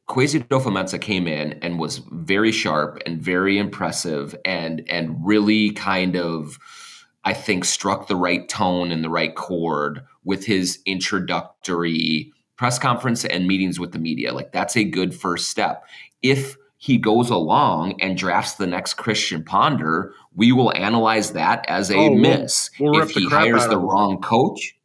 Kwesi 0.09 0.45
Adofo-Mensah 0.45 1.01
came 1.01 1.29
in 1.29 1.53
and 1.63 1.79
was 1.79 2.03
very 2.11 2.53
sharp 2.53 3.01
and 3.07 3.23
very 3.23 3.59
impressive 3.59 4.35
and 4.45 4.83
and 4.89 5.17
really 5.25 5.71
kind 5.71 6.17
of 6.17 6.59
I 7.25 7.35
think 7.35 7.65
struck 7.65 8.09
the 8.09 8.17
right 8.17 8.49
tone 8.49 8.91
and 8.91 9.05
the 9.05 9.11
right 9.11 9.35
chord 9.35 10.03
with 10.25 10.45
his 10.45 10.81
introductory 10.87 12.33
press 12.57 12.79
conference 12.79 13.25
and 13.25 13.47
meetings 13.47 13.79
with 13.79 13.93
the 13.93 13.99
media. 13.99 14.33
Like 14.33 14.53
that's 14.53 14.77
a 14.77 14.85
good 14.85 15.15
first 15.15 15.49
step. 15.49 15.85
If 16.23 16.57
he 16.77 16.99
goes 16.99 17.31
along 17.31 18.01
and 18.01 18.17
drafts 18.17 18.55
the 18.55 18.67
next 18.67 18.95
Christian 18.95 19.45
Ponder, 19.45 20.15
we 20.35 20.51
will 20.51 20.75
analyze 20.75 21.33
that 21.33 21.65
as 21.69 21.91
a 21.91 21.97
oh, 21.97 22.15
miss. 22.15 22.71
We'll, 22.81 22.93
we'll 22.93 23.03
if 23.03 23.11
he 23.11 23.29
hires 23.29 23.67
the 23.69 23.79
wrong 23.79 24.21
coach, 24.21 24.77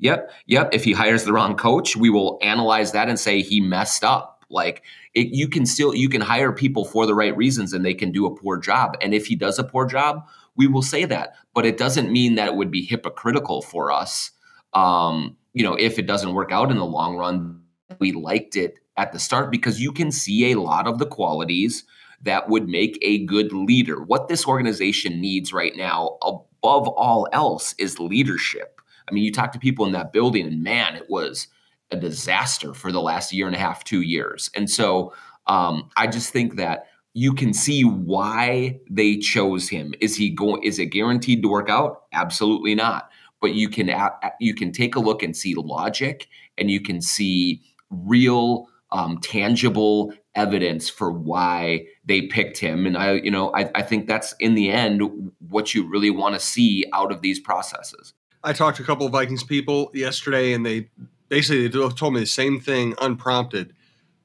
Yep. 0.00 0.30
Yep. 0.46 0.70
If 0.72 0.84
he 0.84 0.92
hires 0.92 1.24
the 1.24 1.32
wrong 1.32 1.56
coach, 1.56 1.96
we 1.96 2.10
will 2.10 2.38
analyze 2.42 2.92
that 2.92 3.08
and 3.08 3.18
say 3.18 3.42
he 3.42 3.60
messed 3.60 4.02
up. 4.02 4.44
Like 4.50 4.82
it, 5.14 5.28
you 5.28 5.48
can 5.48 5.64
still 5.64 5.94
you 5.94 6.08
can 6.08 6.20
hire 6.20 6.52
people 6.52 6.84
for 6.84 7.06
the 7.06 7.14
right 7.14 7.36
reasons 7.36 7.72
and 7.72 7.84
they 7.84 7.94
can 7.94 8.10
do 8.10 8.26
a 8.26 8.34
poor 8.34 8.58
job. 8.58 8.96
And 9.00 9.14
if 9.14 9.26
he 9.26 9.36
does 9.36 9.58
a 9.58 9.64
poor 9.64 9.86
job, 9.86 10.26
we 10.56 10.66
will 10.66 10.82
say 10.82 11.04
that. 11.04 11.34
But 11.54 11.66
it 11.66 11.78
doesn't 11.78 12.10
mean 12.10 12.34
that 12.34 12.48
it 12.48 12.56
would 12.56 12.70
be 12.70 12.84
hypocritical 12.84 13.62
for 13.62 13.92
us. 13.92 14.32
Um, 14.72 15.36
you 15.52 15.62
know, 15.62 15.74
if 15.74 15.98
it 15.98 16.06
doesn't 16.06 16.34
work 16.34 16.50
out 16.50 16.70
in 16.70 16.78
the 16.78 16.84
long 16.84 17.16
run, 17.16 17.62
we 17.98 18.12
liked 18.12 18.56
it 18.56 18.78
at 18.96 19.12
the 19.12 19.18
start 19.18 19.50
because 19.50 19.80
you 19.80 19.92
can 19.92 20.10
see 20.10 20.50
a 20.50 20.60
lot 20.60 20.86
of 20.86 20.98
the 20.98 21.06
qualities 21.06 21.84
that 22.22 22.48
would 22.48 22.68
make 22.68 22.98
a 23.02 23.24
good 23.24 23.52
leader. 23.52 24.02
What 24.02 24.28
this 24.28 24.46
organization 24.46 25.20
needs 25.20 25.52
right 25.52 25.76
now, 25.76 26.18
above 26.22 26.88
all 26.88 27.26
else 27.32 27.74
is 27.78 27.98
leadership. 27.98 28.79
I 29.08 29.12
mean, 29.12 29.24
you 29.24 29.32
talk 29.32 29.52
to 29.52 29.58
people 29.58 29.86
in 29.86 29.92
that 29.92 30.12
building, 30.12 30.46
and 30.46 30.62
man, 30.62 30.96
it 30.96 31.08
was 31.08 31.48
a 31.90 31.96
disaster 31.96 32.74
for 32.74 32.92
the 32.92 33.00
last 33.00 33.32
year 33.32 33.46
and 33.46 33.56
a 33.56 33.58
half, 33.58 33.84
two 33.84 34.02
years. 34.02 34.50
And 34.54 34.70
so 34.70 35.12
um, 35.46 35.90
I 35.96 36.06
just 36.06 36.32
think 36.32 36.56
that 36.56 36.86
you 37.12 37.34
can 37.34 37.52
see 37.52 37.82
why 37.82 38.78
they 38.88 39.16
chose 39.16 39.68
him. 39.68 39.94
Is 40.00 40.16
he 40.16 40.30
going? 40.30 40.62
Is 40.62 40.78
it 40.78 40.86
guaranteed 40.86 41.42
to 41.42 41.48
work 41.48 41.68
out? 41.68 42.02
Absolutely 42.12 42.74
not. 42.74 43.10
But 43.40 43.54
you 43.54 43.68
can 43.68 43.90
you 44.38 44.54
can 44.54 44.70
take 44.70 44.94
a 44.94 45.00
look 45.00 45.22
and 45.22 45.36
see 45.36 45.54
logic, 45.54 46.28
and 46.58 46.70
you 46.70 46.80
can 46.80 47.00
see 47.00 47.62
real, 47.90 48.68
um, 48.92 49.18
tangible 49.18 50.12
evidence 50.34 50.88
for 50.88 51.10
why 51.10 51.86
they 52.04 52.22
picked 52.22 52.58
him. 52.58 52.86
And 52.86 52.96
I, 52.96 53.14
you 53.14 53.30
know, 53.30 53.52
I, 53.54 53.70
I 53.74 53.82
think 53.82 54.06
that's 54.06 54.34
in 54.38 54.54
the 54.54 54.70
end 54.70 55.32
what 55.48 55.74
you 55.74 55.88
really 55.88 56.10
want 56.10 56.34
to 56.34 56.40
see 56.40 56.84
out 56.92 57.10
of 57.10 57.22
these 57.22 57.40
processes. 57.40 58.14
I 58.42 58.52
talked 58.52 58.78
to 58.78 58.82
a 58.82 58.86
couple 58.86 59.06
of 59.06 59.12
Vikings 59.12 59.44
people 59.44 59.90
yesterday, 59.92 60.52
and 60.52 60.64
they 60.64 60.88
basically 61.28 61.68
they 61.68 61.88
told 61.90 62.14
me 62.14 62.20
the 62.20 62.26
same 62.26 62.60
thing 62.60 62.94
unprompted. 63.00 63.74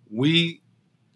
We 0.10 0.62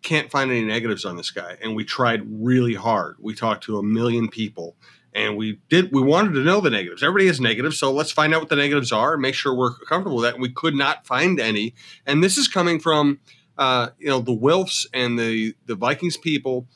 can't 0.02 0.32
find 0.32 0.50
any 0.52 0.64
negatives 0.64 1.06
on 1.06 1.18
this 1.18 1.32
guy, 1.32 1.58
and 1.62 1.76
we 1.76 1.84
tried 1.84 2.22
really 2.26 2.76
hard. 2.76 3.18
We 3.20 3.34
talked 3.34 3.64
to 3.66 3.78
a 3.78 3.84
million 3.84 4.28
people, 4.28 4.76
and 5.14 5.38
we 5.38 5.60
did. 5.70 5.92
We 5.92 6.02
wanted 6.02 6.34
to 6.34 6.44
know 6.44 6.62
the 6.62 6.70
negatives. 6.70 7.04
Everybody 7.04 7.28
has 7.28 7.40
negatives, 7.40 7.78
so 7.78 7.92
let's 7.92 8.12
find 8.12 8.34
out 8.34 8.42
what 8.42 8.50
the 8.50 8.56
negatives 8.56 8.92
are 8.92 9.14
and 9.14 9.22
make 9.22 9.36
sure 9.36 9.54
we're 9.54 9.78
comfortable 9.88 10.18
with 10.18 10.26
that. 10.26 10.36
And 10.36 10.42
we 10.42 10.52
could 10.52 10.76
not 10.76 11.06
find 11.06 11.40
any. 11.40 11.74
And 12.06 12.24
this 12.24 12.38
is 12.38 12.48
coming 12.48 12.80
from 12.80 13.20
uh, 13.58 13.90
you 13.98 14.08
know 14.08 14.20
the 14.20 14.36
Wilfs 14.36 14.86
and 14.94 15.18
the 15.18 15.56
the 15.66 15.76
Vikings 15.76 16.18
people 16.18 16.68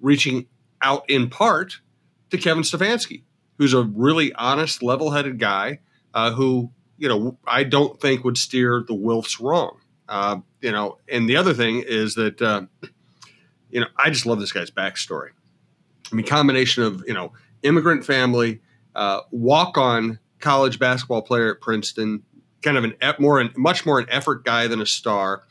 reaching 0.00 0.46
out 0.82 1.08
in 1.08 1.28
part 1.28 1.80
to 2.30 2.38
Kevin 2.38 2.62
Stefanski, 2.62 3.22
who's 3.58 3.74
a 3.74 3.82
really 3.82 4.32
honest, 4.34 4.82
level-headed 4.82 5.38
guy 5.38 5.80
uh, 6.14 6.32
who 6.32 6.70
you 6.96 7.08
know 7.08 7.38
I 7.46 7.64
don't 7.64 8.00
think 8.00 8.24
would 8.24 8.38
steer 8.38 8.84
the 8.86 8.94
Wilfs 8.94 9.40
wrong. 9.40 9.78
Uh, 10.08 10.38
you 10.62 10.72
know, 10.72 10.98
and 11.08 11.28
the 11.28 11.36
other 11.36 11.52
thing 11.52 11.82
is 11.86 12.14
that 12.14 12.40
uh, 12.40 12.62
you 13.70 13.80
know 13.80 13.86
I 13.96 14.10
just 14.10 14.26
love 14.26 14.40
this 14.40 14.52
guy's 14.52 14.70
backstory. 14.70 15.30
I 16.10 16.14
mean, 16.14 16.26
combination 16.26 16.82
of 16.82 17.04
you 17.06 17.14
know 17.14 17.32
immigrant 17.62 18.04
family, 18.04 18.60
uh, 18.94 19.20
walk-on 19.30 20.18
college 20.40 20.78
basketball 20.78 21.22
player 21.22 21.54
at 21.54 21.60
Princeton, 21.60 22.22
kind 22.62 22.76
of 22.76 22.84
an 22.84 22.94
more 23.18 23.46
much 23.56 23.84
more 23.84 23.98
an 23.98 24.06
effort 24.08 24.44
guy 24.44 24.66
than 24.66 24.80
a 24.80 24.86
star 24.86 25.44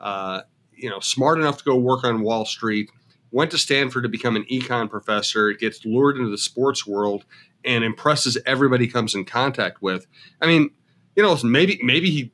uh, 0.00 0.42
you 0.74 0.88
know, 0.88 1.00
smart 1.00 1.38
enough 1.38 1.58
to 1.58 1.64
go 1.64 1.76
work 1.76 2.04
on 2.04 2.22
Wall 2.22 2.44
Street, 2.44 2.90
went 3.30 3.50
to 3.50 3.58
Stanford 3.58 4.02
to 4.02 4.08
become 4.08 4.34
an 4.34 4.44
econ 4.50 4.88
professor, 4.88 5.52
gets 5.52 5.84
lured 5.84 6.16
into 6.16 6.30
the 6.30 6.38
sports 6.38 6.86
world, 6.86 7.24
and 7.64 7.84
impresses 7.84 8.38
everybody 8.46 8.86
comes 8.86 9.14
in 9.14 9.24
contact 9.24 9.82
with. 9.82 10.06
I 10.40 10.46
mean, 10.46 10.70
you 11.16 11.22
know, 11.22 11.36
maybe 11.42 11.78
maybe 11.82 12.10
he, 12.10 12.32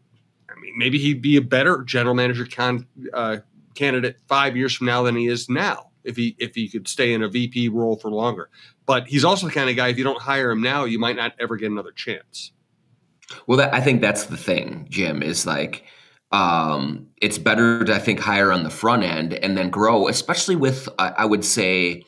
I 0.48 0.58
mean, 0.60 0.74
maybe 0.76 0.98
he'd 0.98 1.22
be 1.22 1.36
a 1.36 1.42
better 1.42 1.82
general 1.82 2.14
manager 2.14 2.46
con, 2.46 2.86
uh, 3.12 3.38
candidate 3.74 4.16
five 4.26 4.56
years 4.56 4.74
from 4.74 4.86
now 4.86 5.02
than 5.02 5.16
he 5.16 5.26
is 5.26 5.48
now 5.48 5.90
if 6.04 6.16
he 6.16 6.36
if 6.38 6.54
he 6.54 6.68
could 6.68 6.88
stay 6.88 7.12
in 7.12 7.22
a 7.22 7.28
VP 7.28 7.68
role 7.68 7.96
for 7.96 8.10
longer. 8.10 8.48
But 8.86 9.08
he's 9.08 9.24
also 9.24 9.46
the 9.46 9.52
kind 9.52 9.68
of 9.68 9.76
guy 9.76 9.88
if 9.88 9.98
you 9.98 10.04
don't 10.04 10.20
hire 10.20 10.50
him 10.50 10.62
now, 10.62 10.84
you 10.84 10.98
might 10.98 11.16
not 11.16 11.34
ever 11.38 11.56
get 11.56 11.70
another 11.70 11.92
chance. 11.92 12.52
Well, 13.46 13.58
that, 13.58 13.74
I 13.74 13.80
think 13.80 14.00
that's 14.00 14.26
the 14.26 14.36
thing, 14.36 14.86
Jim. 14.88 15.22
Is 15.22 15.46
like 15.46 15.84
um, 16.32 17.08
it's 17.20 17.38
better 17.38 17.84
to 17.84 17.94
I 17.94 17.98
think 17.98 18.20
hire 18.20 18.52
on 18.52 18.62
the 18.64 18.70
front 18.70 19.02
end 19.02 19.34
and 19.34 19.56
then 19.58 19.70
grow, 19.70 20.08
especially 20.08 20.56
with 20.56 20.88
I 20.98 21.24
would 21.24 21.44
say 21.44 22.04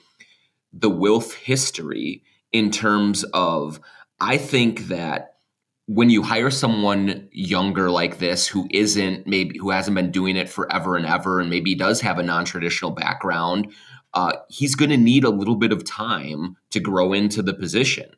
the 0.72 0.90
Wilf 0.90 1.34
history 1.34 2.22
in 2.52 2.70
terms 2.70 3.24
of 3.34 3.80
I 4.20 4.36
think 4.36 4.88
that 4.88 5.34
when 5.86 6.10
you 6.10 6.22
hire 6.22 6.50
someone 6.50 7.28
younger 7.32 7.90
like 7.90 8.18
this 8.18 8.46
who 8.46 8.68
isn't 8.70 9.26
maybe 9.26 9.58
who 9.58 9.70
hasn't 9.70 9.94
been 9.94 10.10
doing 10.10 10.36
it 10.36 10.48
forever 10.48 10.96
and 10.96 11.06
ever 11.06 11.40
and 11.40 11.48
maybe 11.48 11.74
does 11.74 12.00
have 12.00 12.18
a 12.18 12.22
non-traditional 12.22 12.90
background 12.90 13.72
uh, 14.14 14.32
he's 14.48 14.74
going 14.74 14.90
to 14.90 14.96
need 14.96 15.22
a 15.22 15.30
little 15.30 15.56
bit 15.56 15.70
of 15.70 15.84
time 15.84 16.56
to 16.70 16.80
grow 16.80 17.12
into 17.12 17.42
the 17.42 17.54
position. 17.54 18.10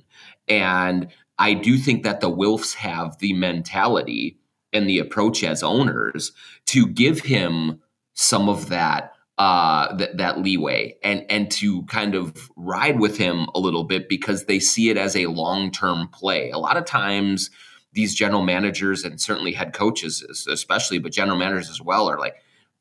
And 0.48 1.08
i 1.38 1.54
do 1.54 1.76
think 1.76 2.02
that 2.02 2.20
the 2.20 2.30
wilfs 2.30 2.74
have 2.74 3.18
the 3.18 3.32
mentality 3.32 4.38
and 4.72 4.88
the 4.88 4.98
approach 4.98 5.42
as 5.42 5.62
owners 5.62 6.32
to 6.66 6.86
give 6.86 7.20
him 7.20 7.80
some 8.14 8.48
of 8.48 8.68
that 8.68 9.14
uh, 9.40 9.96
that 9.96 10.18
that 10.18 10.38
leeway 10.38 10.94
and 11.02 11.24
and 11.30 11.50
to 11.50 11.82
kind 11.84 12.14
of 12.14 12.50
ride 12.56 13.00
with 13.00 13.16
him 13.16 13.46
a 13.54 13.58
little 13.58 13.84
bit 13.84 14.06
because 14.06 14.44
they 14.44 14.60
see 14.60 14.90
it 14.90 14.98
as 14.98 15.16
a 15.16 15.28
long 15.28 15.70
term 15.70 16.08
play. 16.08 16.50
A 16.50 16.58
lot 16.58 16.76
of 16.76 16.84
times, 16.84 17.48
these 17.94 18.14
general 18.14 18.42
managers 18.42 19.02
and 19.02 19.18
certainly 19.18 19.52
head 19.52 19.72
coaches, 19.72 20.22
especially, 20.46 20.98
but 20.98 21.10
general 21.10 21.38
managers 21.38 21.70
as 21.70 21.80
well, 21.80 22.06
are 22.06 22.18
like 22.18 22.34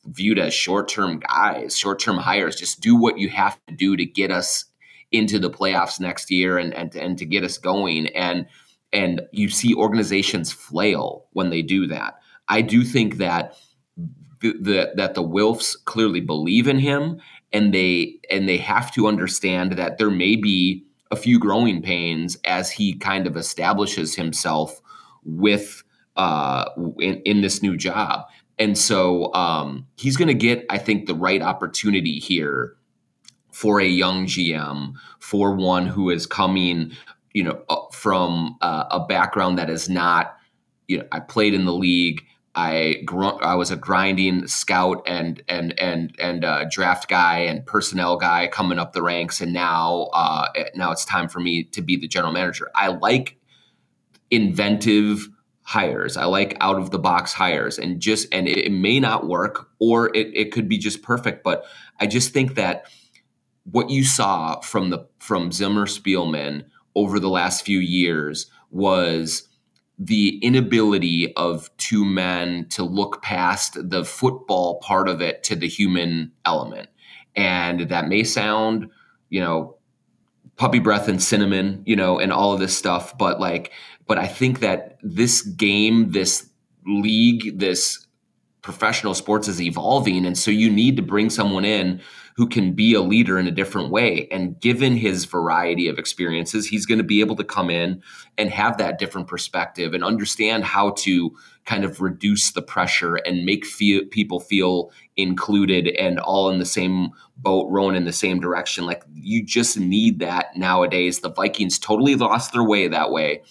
viewed 0.07 0.37
as 0.37 0.53
short 0.53 0.89
term 0.89 1.21
guys, 1.21 1.77
short 1.77 1.97
term 1.97 2.17
hires. 2.17 2.57
Just 2.57 2.81
do 2.81 2.93
what 2.93 3.17
you 3.17 3.29
have 3.29 3.57
to 3.67 3.73
do 3.73 3.95
to 3.95 4.05
get 4.05 4.29
us 4.29 4.65
into 5.13 5.39
the 5.39 5.49
playoffs 5.49 5.97
next 5.97 6.29
year 6.29 6.57
and 6.57 6.73
and 6.73 6.93
and 6.93 7.17
to 7.19 7.25
get 7.25 7.45
us 7.45 7.57
going 7.57 8.07
and 8.07 8.45
and 8.91 9.21
you 9.31 9.47
see 9.47 9.73
organizations 9.73 10.51
flail 10.51 11.25
when 11.31 11.51
they 11.51 11.61
do 11.61 11.87
that. 11.87 12.15
I 12.49 12.63
do 12.63 12.83
think 12.83 13.15
that 13.15 13.55
the, 14.41 14.91
that 14.95 15.13
the 15.13 15.23
Wilfs 15.23 15.75
clearly 15.85 16.21
believe 16.21 16.67
in 16.67 16.79
him, 16.79 17.19
and 17.51 17.73
they 17.73 18.19
and 18.29 18.47
they 18.47 18.57
have 18.57 18.93
to 18.93 19.07
understand 19.07 19.73
that 19.73 19.97
there 19.97 20.11
may 20.11 20.35
be 20.35 20.83
a 21.11 21.15
few 21.15 21.39
growing 21.39 21.81
pains 21.81 22.37
as 22.45 22.69
he 22.69 22.95
kind 22.95 23.25
of 23.25 23.35
establishes 23.35 24.15
himself 24.15 24.79
with 25.23 25.83
uh, 26.15 26.65
in, 26.99 27.15
in 27.25 27.41
this 27.41 27.61
new 27.61 27.75
job. 27.75 28.25
And 28.59 28.77
so 28.77 29.33
um, 29.33 29.87
he's 29.95 30.17
going 30.17 30.27
to 30.27 30.33
get, 30.33 30.65
I 30.69 30.77
think, 30.77 31.07
the 31.07 31.15
right 31.15 31.41
opportunity 31.41 32.19
here 32.19 32.75
for 33.51 33.79
a 33.79 33.87
young 33.87 34.25
GM, 34.25 34.93
for 35.19 35.55
one 35.55 35.87
who 35.87 36.09
is 36.09 36.25
coming 36.25 36.91
you 37.33 37.43
know, 37.43 37.87
from 37.91 38.57
uh, 38.61 38.85
a 38.91 39.05
background 39.05 39.57
that 39.57 39.69
is 39.69 39.89
not, 39.89 40.35
you 40.87 40.97
know, 40.97 41.05
I 41.11 41.19
played 41.19 41.53
in 41.53 41.65
the 41.65 41.73
league. 41.73 42.25
I 42.55 43.01
gr- 43.05 43.43
I 43.43 43.55
was 43.55 43.71
a 43.71 43.75
grinding 43.75 44.47
scout 44.47 45.03
and 45.05 45.41
and 45.47 45.77
and 45.79 46.15
and 46.19 46.43
uh, 46.43 46.65
draft 46.69 47.07
guy 47.07 47.39
and 47.39 47.65
personnel 47.65 48.17
guy 48.17 48.47
coming 48.47 48.79
up 48.79 48.93
the 48.93 49.03
ranks, 49.03 49.39
and 49.41 49.53
now 49.53 50.09
uh, 50.13 50.47
now 50.75 50.91
it's 50.91 51.05
time 51.05 51.29
for 51.29 51.39
me 51.39 51.63
to 51.65 51.81
be 51.81 51.95
the 51.95 52.07
general 52.07 52.33
manager. 52.33 52.69
I 52.75 52.87
like 52.87 53.37
inventive 54.31 55.27
hires. 55.61 56.17
I 56.17 56.25
like 56.25 56.57
out 56.61 56.77
of 56.77 56.89
the 56.89 56.99
box 56.99 57.33
hires, 57.33 57.77
and 57.77 57.99
just 57.99 58.27
and 58.33 58.47
it, 58.47 58.65
it 58.65 58.71
may 58.71 58.99
not 58.99 59.27
work, 59.27 59.69
or 59.79 60.15
it 60.15 60.31
it 60.33 60.51
could 60.51 60.67
be 60.67 60.77
just 60.77 61.03
perfect. 61.03 61.43
But 61.43 61.65
I 61.99 62.07
just 62.07 62.33
think 62.33 62.55
that 62.55 62.85
what 63.63 63.89
you 63.89 64.03
saw 64.03 64.59
from 64.61 64.89
the 64.89 65.07
from 65.19 65.51
Zimmer 65.51 65.85
Spielman 65.85 66.65
over 66.95 67.19
the 67.19 67.29
last 67.29 67.63
few 67.63 67.79
years 67.79 68.49
was 68.71 69.48
the 69.99 70.39
inability 70.39 71.33
of 71.35 71.69
two 71.77 72.05
men 72.05 72.65
to 72.69 72.83
look 72.83 73.21
past 73.21 73.77
the 73.89 74.05
football 74.05 74.79
part 74.79 75.09
of 75.09 75.21
it 75.21 75.43
to 75.43 75.55
the 75.55 75.67
human 75.67 76.31
element. 76.45 76.87
And 77.35 77.81
that 77.89 78.07
may 78.07 78.23
sound, 78.23 78.89
you 79.29 79.41
know, 79.41 79.75
puppy 80.55 80.79
breath 80.79 81.07
and 81.07 81.21
cinnamon, 81.21 81.83
you 81.85 81.95
know, 81.95 82.17
and 82.17 82.31
all 82.31 82.53
of 82.53 82.59
this 82.59 82.75
stuff, 82.75 83.17
but 83.17 83.39
like 83.39 83.71
but 84.09 84.17
I 84.17 84.25
think 84.25 84.59
that 84.61 84.97
this 85.03 85.43
game, 85.43 86.13
this 86.13 86.49
league, 86.87 87.59
this 87.59 88.07
professional 88.61 89.13
sports 89.13 89.47
is 89.47 89.61
evolving 89.61 90.25
and 90.25 90.37
so 90.37 90.51
you 90.51 90.69
need 90.69 90.95
to 90.97 91.01
bring 91.01 91.29
someone 91.29 91.65
in 91.65 92.01
who 92.39 92.47
can 92.47 92.71
be 92.71 92.93
a 92.93 93.01
leader 93.01 93.37
in 93.37 93.47
a 93.47 93.51
different 93.51 93.89
way. 93.89 94.25
And 94.31 94.57
given 94.61 94.95
his 94.95 95.25
variety 95.25 95.89
of 95.89 95.99
experiences, 95.99 96.65
he's 96.65 96.85
going 96.85 96.97
to 96.97 97.03
be 97.03 97.19
able 97.19 97.35
to 97.35 97.43
come 97.43 97.69
in 97.69 98.01
and 98.37 98.49
have 98.49 98.77
that 98.77 98.97
different 98.97 99.27
perspective 99.27 99.93
and 99.93 100.05
understand 100.05 100.63
how 100.63 100.91
to 100.99 101.35
kind 101.65 101.83
of 101.83 101.99
reduce 101.99 102.53
the 102.53 102.61
pressure 102.61 103.15
and 103.15 103.43
make 103.43 103.65
feel, 103.65 104.05
people 104.11 104.39
feel 104.39 104.89
included 105.17 105.89
and 105.99 106.17
all 106.17 106.49
in 106.49 106.59
the 106.59 106.65
same 106.65 107.09
boat, 107.35 107.67
rowing 107.69 107.97
in 107.97 108.05
the 108.05 108.13
same 108.13 108.39
direction. 108.39 108.85
Like 108.85 109.03
you 109.15 109.43
just 109.43 109.77
need 109.77 110.19
that 110.19 110.55
nowadays. 110.55 111.19
The 111.19 111.33
Vikings 111.33 111.77
totally 111.77 112.15
lost 112.15 112.53
their 112.53 112.63
way 112.63 112.87
that 112.87 113.11
way. 113.11 113.41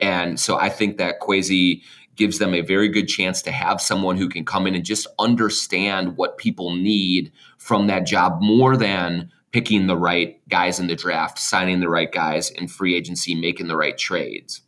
And 0.00 0.38
so 0.38 0.58
I 0.58 0.68
think 0.68 0.98
that 0.98 1.18
Kwesi 1.18 1.80
gives 2.16 2.38
them 2.38 2.54
a 2.54 2.60
very 2.60 2.88
good 2.88 3.08
chance 3.08 3.42
to 3.42 3.50
have 3.50 3.80
someone 3.80 4.16
who 4.16 4.28
can 4.28 4.44
come 4.44 4.66
in 4.66 4.74
and 4.74 4.84
just 4.84 5.06
understand 5.18 6.16
what 6.16 6.38
people 6.38 6.74
need 6.74 7.32
from 7.58 7.86
that 7.86 8.06
job 8.06 8.40
more 8.40 8.76
than 8.76 9.30
picking 9.52 9.86
the 9.86 9.96
right 9.96 10.46
guys 10.48 10.80
in 10.80 10.88
the 10.88 10.96
draft, 10.96 11.38
signing 11.38 11.80
the 11.80 11.88
right 11.88 12.10
guys 12.10 12.50
in 12.50 12.66
free 12.66 12.96
agency, 12.96 13.34
making 13.34 13.68
the 13.68 13.76
right 13.76 13.96
trades. 13.96 14.62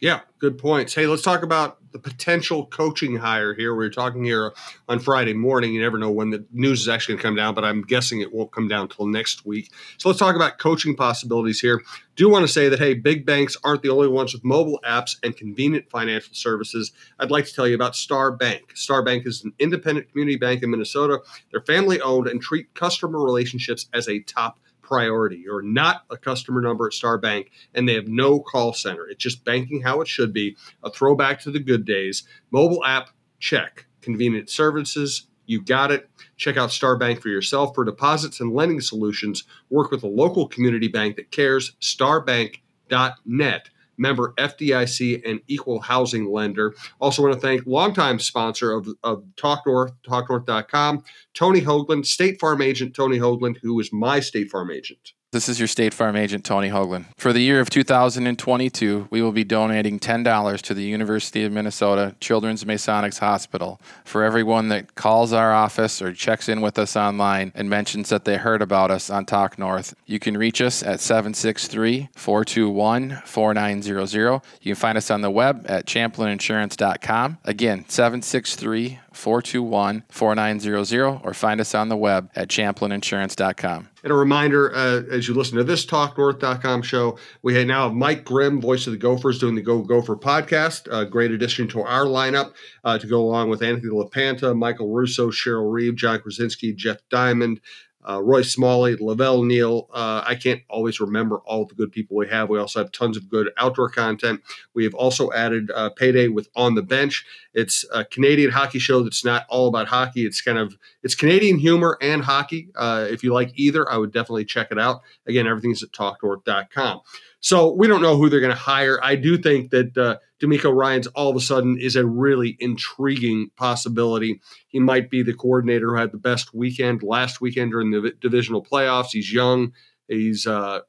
Yeah, 0.00 0.20
good 0.38 0.58
points. 0.58 0.94
Hey, 0.94 1.06
let's 1.06 1.22
talk 1.22 1.42
about 1.42 1.78
the 1.90 1.98
potential 1.98 2.66
coaching 2.66 3.16
hire 3.16 3.52
here. 3.52 3.74
We 3.74 3.84
are 3.84 3.90
talking 3.90 4.22
here 4.22 4.52
on 4.88 5.00
Friday 5.00 5.32
morning. 5.32 5.74
You 5.74 5.80
never 5.80 5.98
know 5.98 6.10
when 6.10 6.30
the 6.30 6.44
news 6.52 6.82
is 6.82 6.88
actually 6.88 7.14
going 7.14 7.18
to 7.18 7.22
come 7.24 7.34
down, 7.34 7.54
but 7.54 7.64
I'm 7.64 7.82
guessing 7.82 8.20
it 8.20 8.32
won't 8.32 8.52
come 8.52 8.68
down 8.68 8.82
until 8.82 9.06
next 9.06 9.44
week. 9.44 9.72
So 9.96 10.08
let's 10.08 10.20
talk 10.20 10.36
about 10.36 10.58
coaching 10.58 10.94
possibilities 10.94 11.58
here. 11.58 11.82
Do 12.14 12.28
want 12.28 12.46
to 12.46 12.52
say 12.52 12.68
that, 12.68 12.78
hey, 12.78 12.94
big 12.94 13.26
banks 13.26 13.56
aren't 13.64 13.82
the 13.82 13.88
only 13.88 14.06
ones 14.06 14.32
with 14.32 14.44
mobile 14.44 14.78
apps 14.86 15.16
and 15.24 15.36
convenient 15.36 15.90
financial 15.90 16.34
services. 16.34 16.92
I'd 17.18 17.32
like 17.32 17.46
to 17.46 17.54
tell 17.54 17.66
you 17.66 17.74
about 17.74 17.96
Star 17.96 18.30
Bank. 18.30 18.76
Star 18.76 19.02
Bank 19.02 19.26
is 19.26 19.42
an 19.42 19.52
independent 19.58 20.10
community 20.10 20.36
bank 20.36 20.62
in 20.62 20.70
Minnesota. 20.70 21.18
They're 21.50 21.62
family 21.62 22.00
owned 22.00 22.28
and 22.28 22.40
treat 22.40 22.72
customer 22.74 23.20
relationships 23.20 23.88
as 23.92 24.08
a 24.08 24.20
top 24.20 24.60
priority. 24.88 25.36
You're 25.36 25.62
not 25.62 26.04
a 26.10 26.16
customer 26.16 26.62
number 26.62 26.86
at 26.86 26.94
Star 26.94 27.18
Bank, 27.18 27.50
and 27.74 27.86
they 27.86 27.94
have 27.94 28.08
no 28.08 28.40
call 28.40 28.72
center. 28.72 29.06
It's 29.06 29.22
just 29.22 29.44
banking 29.44 29.82
how 29.82 30.00
it 30.00 30.08
should 30.08 30.32
be, 30.32 30.56
a 30.82 30.90
throwback 30.90 31.40
to 31.42 31.50
the 31.50 31.60
good 31.60 31.84
days. 31.84 32.24
Mobile 32.50 32.82
app, 32.84 33.10
check. 33.38 33.84
Convenient 34.00 34.48
services, 34.48 35.26
you 35.44 35.60
got 35.62 35.90
it. 35.90 36.08
Check 36.36 36.56
out 36.56 36.72
Star 36.72 36.96
Bank 36.96 37.20
for 37.20 37.28
yourself 37.28 37.74
for 37.74 37.84
deposits 37.84 38.40
and 38.40 38.54
lending 38.54 38.80
solutions. 38.80 39.44
Work 39.68 39.90
with 39.90 40.02
a 40.02 40.08
local 40.08 40.48
community 40.48 40.88
bank 40.88 41.16
that 41.16 41.30
cares, 41.30 41.72
starbank.net 41.82 43.70
member 43.98 44.32
FDIC 44.38 45.22
and 45.28 45.40
equal 45.46 45.80
housing 45.80 46.30
lender. 46.30 46.74
Also 47.00 47.22
want 47.22 47.34
to 47.34 47.40
thank 47.40 47.66
longtime 47.66 48.18
sponsor 48.18 48.72
of, 48.72 48.88
of 49.02 49.24
Talk 49.36 49.66
North, 49.66 49.92
talknorth.com, 50.08 51.04
Tony 51.34 51.60
Hoaglund, 51.60 52.06
State 52.06 52.40
Farm 52.40 52.62
agent 52.62 52.94
Tony 52.94 53.18
Hoaglund, 53.18 53.58
who 53.62 53.78
is 53.80 53.92
my 53.92 54.20
State 54.20 54.50
Farm 54.50 54.70
agent. 54.70 55.12
This 55.30 55.50
is 55.50 55.58
your 55.58 55.68
State 55.68 55.92
Farm 55.92 56.16
agent, 56.16 56.42
Tony 56.42 56.70
Hoaglund. 56.70 57.04
For 57.18 57.34
the 57.34 57.42
year 57.42 57.60
of 57.60 57.68
2022, 57.68 59.08
we 59.10 59.20
will 59.20 59.30
be 59.30 59.44
donating 59.44 60.00
$10 60.00 60.62
to 60.62 60.72
the 60.72 60.82
University 60.82 61.44
of 61.44 61.52
Minnesota 61.52 62.16
Children's 62.18 62.64
Masonics 62.64 63.18
Hospital 63.18 63.78
for 64.06 64.24
everyone 64.24 64.68
that 64.68 64.94
calls 64.94 65.34
our 65.34 65.52
office 65.52 66.00
or 66.00 66.14
checks 66.14 66.48
in 66.48 66.62
with 66.62 66.78
us 66.78 66.96
online 66.96 67.52
and 67.54 67.68
mentions 67.68 68.08
that 68.08 68.24
they 68.24 68.38
heard 68.38 68.62
about 68.62 68.90
us 68.90 69.10
on 69.10 69.26
Talk 69.26 69.58
North. 69.58 69.94
You 70.06 70.18
can 70.18 70.34
reach 70.34 70.62
us 70.62 70.82
at 70.82 70.98
763 70.98 72.08
421 72.14 73.20
4900. 73.26 74.40
You 74.62 74.72
can 74.72 74.74
find 74.76 74.96
us 74.96 75.10
on 75.10 75.20
the 75.20 75.30
web 75.30 75.66
at 75.68 75.84
champlininsurance.com. 75.84 77.36
Again, 77.44 77.84
763 77.86 79.00
421 79.18 80.04
4900 80.08 81.20
or 81.24 81.34
find 81.34 81.60
us 81.60 81.74
on 81.74 81.88
the 81.88 81.96
web 81.96 82.30
at 82.36 82.48
champlininsurance.com. 82.48 83.88
And 84.04 84.12
a 84.12 84.14
reminder, 84.14 84.72
uh, 84.74 85.02
as 85.10 85.26
you 85.26 85.34
listen 85.34 85.58
to 85.58 85.64
this 85.64 85.84
TalkNorth.com 85.84 86.82
show, 86.82 87.18
we 87.42 87.64
now 87.64 87.88
have 87.88 87.94
Mike 87.96 88.24
Grimm, 88.24 88.60
voice 88.60 88.86
of 88.86 88.92
the 88.92 88.98
Gophers, 88.98 89.40
doing 89.40 89.56
the 89.56 89.60
Go 89.60 89.82
Gopher 89.82 90.16
podcast. 90.16 90.86
A 90.96 91.04
great 91.04 91.32
addition 91.32 91.66
to 91.68 91.82
our 91.82 92.04
lineup 92.04 92.52
uh, 92.84 92.96
to 92.96 93.06
go 93.08 93.20
along 93.20 93.50
with 93.50 93.62
Anthony 93.62 93.92
LaPanta, 93.92 94.56
Michael 94.56 94.88
Russo, 94.94 95.30
Cheryl 95.30 95.72
Reeve, 95.72 95.96
Jon 95.96 96.20
Krawczynski, 96.20 96.76
Jeff 96.76 96.98
Diamond, 97.10 97.60
uh, 98.08 98.22
Roy 98.22 98.42
Smalley, 98.42 98.96
Lavelle 98.96 99.42
Neal. 99.42 99.88
Uh, 99.92 100.22
I 100.24 100.34
can't 100.34 100.62
always 100.68 100.98
remember 100.98 101.38
all 101.38 101.66
the 101.66 101.74
good 101.74 101.92
people 101.92 102.16
we 102.16 102.28
have. 102.28 102.48
We 102.48 102.58
also 102.58 102.80
have 102.80 102.90
tons 102.90 103.16
of 103.16 103.28
good 103.28 103.50
outdoor 103.58 103.90
content. 103.90 104.40
We 104.74 104.84
have 104.84 104.94
also 104.94 105.30
added 105.32 105.70
uh, 105.74 105.90
Payday 105.90 106.28
with 106.28 106.48
On 106.56 106.74
the 106.74 106.82
Bench. 106.82 107.26
It's 107.52 107.84
a 107.92 108.04
Canadian 108.04 108.50
hockey 108.50 108.78
show 108.78 109.02
that's 109.02 109.24
not 109.24 109.44
all 109.48 109.68
about 109.68 109.88
hockey. 109.88 110.24
It's 110.24 110.40
kind 110.40 110.58
of 110.58 110.76
it's 111.02 111.14
Canadian 111.14 111.58
humor 111.58 111.98
and 112.00 112.22
hockey. 112.22 112.68
Uh, 112.74 113.06
if 113.10 113.22
you 113.22 113.34
like 113.34 113.52
either, 113.54 113.90
I 113.90 113.98
would 113.98 114.12
definitely 114.12 114.46
check 114.46 114.68
it 114.70 114.78
out. 114.78 115.02
Again, 115.26 115.46
everything's 115.46 115.82
at 115.82 115.90
talknorth.com. 115.90 117.00
So 117.40 117.72
we 117.72 117.86
don't 117.86 118.02
know 118.02 118.16
who 118.16 118.28
they're 118.28 118.40
going 118.40 118.54
to 118.54 118.58
hire. 118.58 118.98
I 119.02 119.16
do 119.16 119.38
think 119.38 119.70
that 119.70 120.20
DeMeco 120.40 120.74
Ryans 120.74 121.06
all 121.08 121.30
of 121.30 121.36
a 121.36 121.40
sudden 121.40 121.78
is 121.78 121.96
a 121.96 122.06
really 122.06 122.56
intriguing 122.60 123.50
possibility. 123.56 124.40
He 124.68 124.78
might 124.78 125.10
be 125.10 125.22
the 125.22 125.34
coordinator 125.34 125.88
who 125.88 125.96
had 125.96 126.12
the 126.12 126.18
best 126.18 126.54
weekend 126.54 127.02
last 127.02 127.40
weekend 127.40 127.72
during 127.72 127.90
the 127.90 128.12
divisional 128.20 128.64
playoffs. 128.64 129.08
He's 129.12 129.32
young, 129.32 129.72
he's 130.06 130.46
uh, 130.46 130.80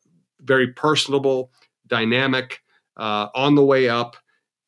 very 0.41 0.67
personable, 0.67 1.51
dynamic, 1.87 2.61
uh, 2.97 3.27
on 3.33 3.55
the 3.55 3.65
way 3.65 3.89
up, 3.89 4.17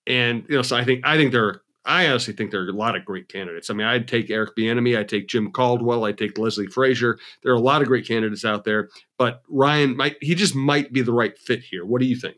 and 0.08 0.46
you 0.50 0.56
know. 0.56 0.62
So 0.62 0.76
I 0.76 0.84
think 0.84 1.06
I 1.06 1.18
think 1.18 1.32
there. 1.32 1.46
Are, 1.46 1.62
I 1.84 2.08
honestly 2.08 2.36
think 2.36 2.52
there 2.52 2.62
are 2.62 2.70
a 2.70 2.74
lot 2.74 2.96
of 2.96 3.06
great 3.06 3.28
candidates. 3.28 3.72
I 3.72 3.74
mean, 3.74 3.88
I'd 3.88 4.08
take 4.08 4.30
Eric 4.30 4.52
Bieniemy, 4.56 4.96
I'd 4.96 5.10
take 5.10 5.28
Jim 5.28 5.52
Caldwell, 5.52 6.06
I'd 6.06 6.18
take 6.18 6.38
Leslie 6.38 6.68
Frazier. 6.68 7.18
There 7.42 7.52
are 7.52 7.56
a 7.56 7.60
lot 7.60 7.82
of 7.82 7.88
great 7.88 8.08
candidates 8.08 8.46
out 8.46 8.66
there, 8.66 8.90
but 9.18 9.42
Ryan 9.50 9.98
might 9.98 10.18
he 10.22 10.36
just 10.36 10.56
might 10.56 10.94
be 10.94 11.02
the 11.02 11.14
right 11.14 11.38
fit 11.38 11.62
here. 11.62 11.84
What 11.86 12.00
do 12.00 12.08
you 12.08 12.16
think? 12.16 12.38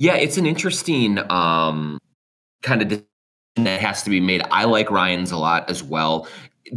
Yeah, 0.00 0.14
it's 0.14 0.38
an 0.38 0.46
interesting 0.46 1.18
um, 1.30 1.98
kind 2.62 2.80
of 2.80 2.88
decision 2.88 3.06
that 3.56 3.82
has 3.82 4.02
to 4.04 4.10
be 4.10 4.18
made. 4.18 4.42
I 4.50 4.64
like 4.64 4.90
Ryans 4.90 5.30
a 5.30 5.36
lot 5.36 5.68
as 5.68 5.82
well. 5.82 6.26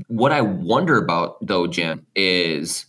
What 0.07 0.33
I 0.33 0.41
wonder 0.41 0.97
about 0.97 1.37
though, 1.41 1.65
Jim, 1.65 2.05
is 2.15 2.85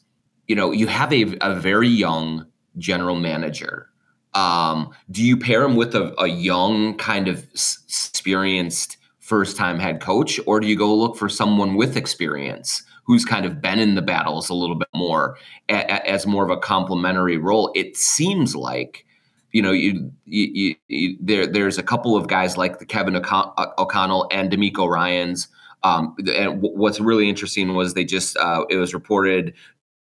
you 0.49 0.57
know 0.57 0.73
you 0.73 0.89
have 0.89 1.13
a, 1.13 1.37
a 1.41 1.55
very 1.55 1.87
young 1.89 2.47
general 2.79 3.15
manager. 3.15 3.89
Um, 4.35 4.91
do 5.13 5.23
you 5.23 5.37
pair 5.37 5.63
him 5.63 5.77
with 5.77 5.95
a, 5.95 6.13
a 6.21 6.27
young 6.27 6.97
kind 6.99 7.29
of 7.29 7.47
experienced? 7.55 8.99
first 9.21 9.57
time 9.57 9.79
head 9.79 10.03
coach, 10.03 10.39
or 10.47 10.61
do 10.61 10.67
you 10.67 10.77
go 10.77 10.95
look 10.95 11.17
for 11.17 11.31
someone 11.31 11.77
with 11.77 11.97
experience 11.97 12.83
who's 13.05 13.25
kind 13.25 13.47
of 13.47 13.63
been 13.63 13.79
in 13.79 13.95
the 13.95 14.03
battles 14.03 14.51
a 14.51 14.55
little 14.55 14.77
bit 14.77 14.89
more 14.95 15.39
a, 15.71 16.07
as 16.07 16.27
more 16.27 16.45
of 16.45 16.51
a 16.51 16.59
complementary 16.59 17.39
role? 17.39 17.73
It 17.75 17.97
seems 17.97 18.55
like 18.55 19.07
you 19.55 19.63
know, 19.63 19.71
you, 19.71 20.11
you, 20.25 20.75
you, 20.89 21.17
there 21.21 21.47
there's 21.47 21.79
a 21.79 21.83
couple 21.83 22.17
of 22.17 22.27
guys 22.27 22.57
like 22.57 22.81
the 22.81 22.85
Kevin 22.85 23.15
O'Connell 23.15 24.27
and 24.33 24.51
DeMeco 24.51 24.89
Ryans. 24.89 25.47
Um, 25.85 26.17
and 26.19 26.61
w- 26.61 26.77
what's 26.77 26.99
really 26.99 27.29
interesting 27.29 27.73
was 27.75 27.95
they 27.95 28.05
just 28.05 28.37
uh, 28.37 28.65
it 28.69 28.77
was 28.79 28.93
reported 28.93 29.55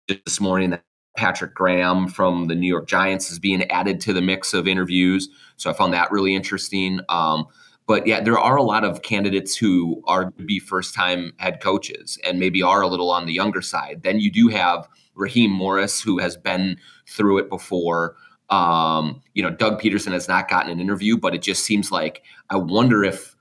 this 0.06 0.38
morning 0.38 0.68
that 0.70 0.84
Patrick 1.16 1.54
Graham 1.54 2.08
from 2.08 2.48
the 2.48 2.54
New 2.54 2.68
York 2.68 2.86
Giants 2.86 3.30
is 3.30 3.38
being 3.38 3.62
added 3.70 4.02
to 4.02 4.12
the 4.12 4.20
mix 4.20 4.52
of 4.52 4.68
interviews. 4.68 5.30
So 5.56 5.70
I 5.70 5.72
found 5.72 5.94
that 5.94 6.12
really 6.12 6.34
interesting. 6.34 7.00
Um, 7.08 7.46
but 7.86 8.06
yeah, 8.06 8.20
there 8.20 8.38
are 8.38 8.56
a 8.56 8.62
lot 8.62 8.84
of 8.84 9.00
candidates 9.00 9.56
who 9.56 10.02
are 10.06 10.30
to 10.30 10.44
be 10.44 10.58
first 10.58 10.94
time 10.94 11.32
head 11.38 11.62
coaches 11.62 12.18
and 12.22 12.38
maybe 12.38 12.62
are 12.62 12.82
a 12.82 12.86
little 12.86 13.10
on 13.10 13.24
the 13.24 13.32
younger 13.32 13.62
side. 13.62 14.02
Then 14.02 14.20
you 14.20 14.30
do 14.30 14.48
have 14.48 14.86
Raheem 15.14 15.50
Morris, 15.50 16.02
who 16.02 16.18
has 16.18 16.36
been 16.36 16.76
through 17.08 17.38
it 17.38 17.48
before. 17.48 18.14
Um, 18.50 19.22
you 19.34 19.42
know, 19.42 19.50
Doug 19.50 19.80
Pederson 19.80 20.12
has 20.12 20.28
not 20.28 20.48
gotten 20.48 20.70
an 20.70 20.80
interview, 20.80 21.16
but 21.16 21.34
it 21.34 21.42
just 21.42 21.64
seems 21.64 21.90
like 21.90 22.22
I 22.50 22.56
wonder 22.56 23.04
if, 23.04 23.36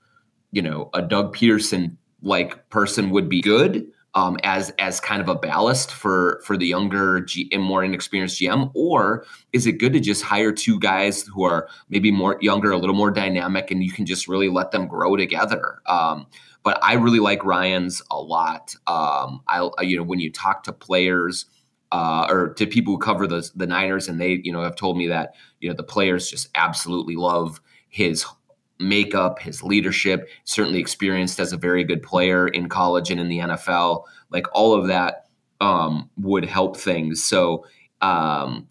you 0.52 0.62
know, 0.62 0.90
a 0.94 1.02
Doug 1.02 1.34
Pederson 1.34 1.96
like 2.22 2.68
person 2.68 3.10
would 3.10 3.28
be 3.28 3.40
good 3.40 3.86
um, 4.14 4.36
as 4.42 4.70
as 4.78 5.00
kind 5.00 5.20
of 5.20 5.28
a 5.28 5.34
ballast 5.34 5.92
for 5.92 6.40
for 6.44 6.56
the 6.56 6.66
younger 6.66 7.20
G, 7.20 7.48
and 7.52 7.62
more 7.62 7.84
inexperienced 7.84 8.40
GM, 8.40 8.70
or 8.74 9.24
is 9.52 9.66
it 9.66 9.72
good 9.72 9.92
to 9.92 10.00
just 10.00 10.22
hire 10.22 10.50
two 10.50 10.80
guys 10.80 11.22
who 11.22 11.44
are 11.44 11.68
maybe 11.88 12.10
more 12.10 12.38
younger, 12.40 12.72
a 12.72 12.78
little 12.78 12.96
more 12.96 13.10
dynamic, 13.10 13.70
and 13.70 13.84
you 13.84 13.92
can 13.92 14.06
just 14.06 14.26
really 14.26 14.48
let 14.48 14.72
them 14.72 14.88
grow 14.88 15.16
together? 15.16 15.80
Um, 15.86 16.26
but 16.62 16.78
I 16.82 16.94
really 16.94 17.20
like 17.20 17.44
Ryans 17.44 18.02
a 18.10 18.20
lot. 18.20 18.74
Um, 18.86 19.42
I 19.46 19.70
you 19.82 19.96
know 19.96 20.02
when 20.02 20.20
you 20.20 20.32
talk 20.32 20.64
to 20.64 20.72
players. 20.72 21.46
Uh, 21.90 22.26
or 22.28 22.52
to 22.54 22.66
people 22.66 22.94
who 22.94 22.98
cover 22.98 23.26
the 23.26 23.48
the 23.54 23.66
Niners, 23.66 24.08
and 24.08 24.20
they, 24.20 24.40
you 24.44 24.52
know, 24.52 24.62
have 24.62 24.76
told 24.76 24.98
me 24.98 25.06
that 25.08 25.34
you 25.60 25.68
know 25.68 25.74
the 25.74 25.82
players 25.82 26.30
just 26.30 26.48
absolutely 26.54 27.16
love 27.16 27.60
his 27.88 28.26
makeup, 28.78 29.40
his 29.40 29.62
leadership, 29.62 30.28
certainly 30.44 30.78
experienced 30.78 31.40
as 31.40 31.52
a 31.52 31.56
very 31.56 31.84
good 31.84 32.02
player 32.02 32.48
in 32.48 32.68
college 32.68 33.10
and 33.10 33.20
in 33.20 33.28
the 33.28 33.38
NFL. 33.38 34.04
Like 34.30 34.46
all 34.52 34.74
of 34.74 34.86
that 34.88 35.26
um, 35.60 36.08
would 36.16 36.44
help 36.44 36.76
things. 36.76 37.22
So 37.22 37.66
um, 38.00 38.68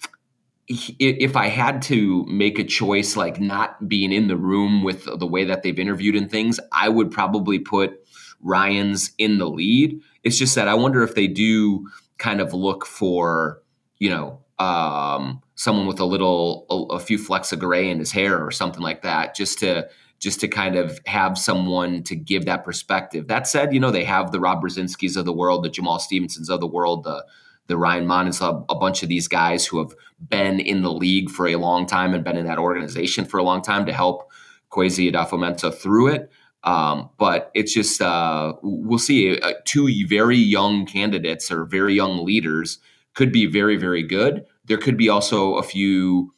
if 0.67 1.36
I 1.36 1.47
had 1.47 1.82
to 1.84 2.25
make 2.25 2.60
a 2.60 2.63
choice, 2.63 3.15
like 3.15 3.39
not 3.39 3.88
being 3.88 4.12
in 4.12 4.27
the 4.27 4.38
room 4.38 4.84
with 4.84 5.06
the 5.06 5.27
way 5.27 5.45
that 5.45 5.63
they've 5.63 5.80
interviewed 5.80 6.15
and 6.15 6.30
things, 6.30 6.60
I 6.71 6.89
would 6.89 7.12
probably 7.12 7.60
put 7.60 7.99
Ryans 8.41 9.12
in 9.17 9.38
the 9.38 9.49
lead. 9.49 9.99
It's 10.23 10.38
just 10.38 10.56
that 10.56 10.67
I 10.67 10.75
wonder 10.75 11.03
if 11.03 11.15
they 11.15 11.27
do 11.27 11.88
kind 12.17 12.41
of 12.41 12.53
look 12.53 12.86
for, 12.86 13.62
you 13.99 14.10
know, 14.10 14.39
um, 14.60 15.41
someone 15.56 15.88
with 15.88 15.99
a 15.99 16.06
little 16.06 16.65
a, 16.69 16.95
a, 16.95 16.99
few 16.99 17.17
flecks 17.17 17.51
of 17.51 17.60
gray 17.60 17.89
in 17.89 17.99
his 17.99 18.12
hair 18.12 18.43
or 18.43 18.51
something 18.51 18.82
like 18.82 19.03
that 19.03 19.36
just 19.36 19.60
to 19.60 19.88
just 20.19 20.39
to 20.39 20.47
kind 20.47 20.75
of 20.75 20.99
have 21.06 21.38
someone 21.38 22.01
to 22.01 22.15
give 22.15 22.45
that 22.45 22.65
perspective. 22.65 23.27
That 23.27 23.47
said 23.47 23.73
you 23.73 23.80
know 23.80 23.91
they 23.91 24.03
have 24.03 24.32
the 24.32 24.39
rob 24.39 24.63
brzezinskis 24.63 25.15
of 25.15 25.25
the 25.25 25.34
world 25.34 25.63
the 25.63 25.69
jamaal 25.69 25.99
stephensons 25.99 26.49
of 26.49 26.60
the 26.60 26.67
world 26.67 27.03
the 27.03 27.23
the 27.67 27.77
ryan 27.77 28.08
monnens 28.08 28.41
a, 28.41 28.63
a 28.71 28.75
bunch 28.80 29.03
of 29.03 29.10
these 29.10 29.27
guys 29.27 29.65
who 29.65 29.77
have 29.77 29.93
been 30.27 30.60
in 30.60 30.82
the 30.82 30.91
league 30.91 31.30
for 31.30 31.47
a 31.47 31.58
long 31.58 31.86
time 31.86 32.13
and 32.13 32.23
been 32.23 32.38
in 32.38 32.47
that 32.47 32.58
organization 32.58 33.25
for 33.25 33.38
a 33.38 33.43
long 33.43 33.62
time 33.62 33.86
to 33.86 33.93
help 33.93 34.32
Kwesi 34.71 35.12
Adofo-Mensah 35.12 35.75
through 35.75 36.08
it 36.08 36.32
um, 36.67 37.10
but 37.17 37.49
it's 37.53 37.73
just 37.73 38.01
uh, 38.01 38.51
we'll 38.62 38.99
see 38.99 39.39
uh, 39.39 39.53
two 39.63 39.88
very 40.06 40.36
young 40.36 40.86
candidates 40.86 41.49
or 41.49 41.63
very 41.63 41.93
young 41.93 42.25
leaders 42.25 42.80
could 43.15 43.32
be 43.32 43.45
very, 43.45 43.77
very 43.77 44.03
good. 44.03 44.45
There 44.65 44.77
could 44.77 44.97
be 44.97 45.08
also 45.08 45.56
a 45.56 45.63
few 45.63 46.34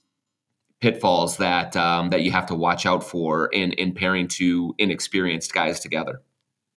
pitfalls 0.82 1.38
that 1.38 1.76
um, 1.76 2.12
that 2.12 2.22
you 2.22 2.30
have 2.30 2.46
to 2.46 2.56
watch 2.56 2.86
out 2.86 3.04
for 3.04 3.48
in 3.48 3.72
in 3.74 3.92
pairing 3.92 4.28
two 4.28 4.76
inexperienced 4.78 5.52
guys 5.52 5.80
together. 5.80 6.22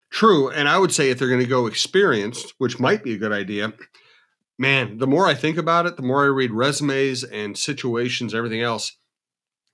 True, 0.09 0.49
and 0.49 0.67
I 0.67 0.79
would 0.79 0.93
say 0.93 1.11
if 1.11 1.19
they're 1.19 1.29
going 1.29 1.41
to 1.41 1.47
go 1.47 1.67
experienced, 1.67 2.55
which 2.57 2.81
might 2.81 3.05
be 3.05 3.13
a 3.13 3.19
good 3.19 3.33
idea, 3.33 3.75
man, 4.59 4.97
the 4.97 5.07
more 5.07 5.27
I 5.27 5.35
think 5.35 5.59
about 5.59 5.85
it, 5.85 5.97
the 5.97 6.03
more 6.03 6.25
I 6.25 6.29
read 6.29 6.53
resumes 6.53 7.23
and 7.23 7.59
situations, 7.59 8.35
everything 8.35 8.63
else. 8.63 8.97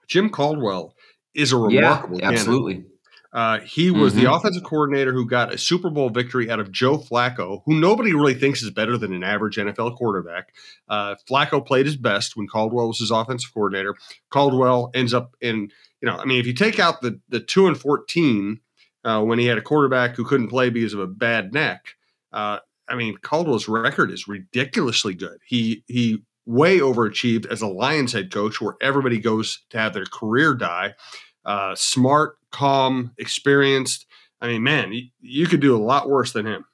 Jim 0.09 0.31
Caldwell 0.31 0.97
is 1.33 1.53
a 1.53 1.57
remarkable 1.57 2.19
yeah, 2.19 2.29
absolutely. 2.29 2.85
Uh, 3.33 3.61
he 3.61 3.91
was 3.91 4.14
mm-hmm. 4.14 4.25
the 4.25 4.33
offensive 4.33 4.64
coordinator 4.64 5.12
who 5.12 5.27
got 5.27 5.53
a 5.53 5.59
Super 5.59 5.91
Bowl 5.91 6.09
victory 6.09 6.51
out 6.51 6.61
of 6.61 6.73
Joe 6.73 6.97
Flacco, 6.97 7.62
who 7.67 7.79
nobody 7.79 8.14
really 8.14 8.35
thinks 8.35 8.62
is 8.62 8.71
better 8.71 8.97
than 8.97 9.12
an 9.12 9.23
average 9.23 9.57
NFL 9.57 9.97
quarterback. 9.97 10.55
Uh, 10.88 11.14
Flacco 11.29 11.64
played 11.64 11.85
his 11.85 11.97
best 11.97 12.37
when 12.37 12.47
Caldwell 12.47 12.88
was 12.88 13.01
his 13.01 13.11
offensive 13.11 13.53
coordinator. 13.53 13.95
Caldwell 14.31 14.91
ends 14.95 15.12
up 15.12 15.37
in, 15.43 15.71
you 16.01 16.07
know, 16.07 16.17
I 16.17 16.25
mean, 16.25 16.41
if 16.41 16.47
you 16.47 16.55
take 16.55 16.79
out 16.79 17.03
the 17.03 17.21
the 17.29 17.41
two 17.41 17.67
and 17.67 17.77
fourteen 17.77 18.61
uh, 19.05 19.23
when 19.23 19.38
he 19.38 19.47
had 19.47 19.59
a 19.59 19.62
quarterback 19.62 20.17
who 20.17 20.25
couldn't 20.25 20.49
play 20.49 20.71
because 20.71 20.95
of 20.95 21.01
a 21.01 21.07
bad 21.07 21.53
neck, 21.53 21.97
uh, 22.33 22.59
I 22.88 22.95
mean, 22.95 23.19
Caldwell's 23.19 23.69
record 23.69 24.11
is 24.11 24.27
ridiculously 24.27 25.12
good. 25.12 25.38
He 25.47 25.85
he 25.87 26.23
way 26.47 26.79
overachieved 26.79 27.47
as 27.47 27.61
a 27.61 27.67
Lions 27.67 28.14
head 28.14 28.33
coach, 28.33 28.61
where 28.61 28.77
everybody 28.81 29.19
goes 29.19 29.64
to 29.69 29.79
have 29.79 29.93
their 29.93 30.07
career 30.07 30.55
die. 30.55 30.95
Uh, 31.44 31.74
smart, 31.74 32.37
calm, 32.51 33.12
experienced. 33.18 34.07
I 34.40 34.48
mean, 34.48 34.62
man, 34.62 34.92
you, 34.92 35.09
you, 35.20 35.46
could 35.46 35.61
do 35.61 35.77
a 35.77 35.79
lot 35.79 36.09
worse 36.09 36.33
than 36.33 36.46
him. 36.46 36.64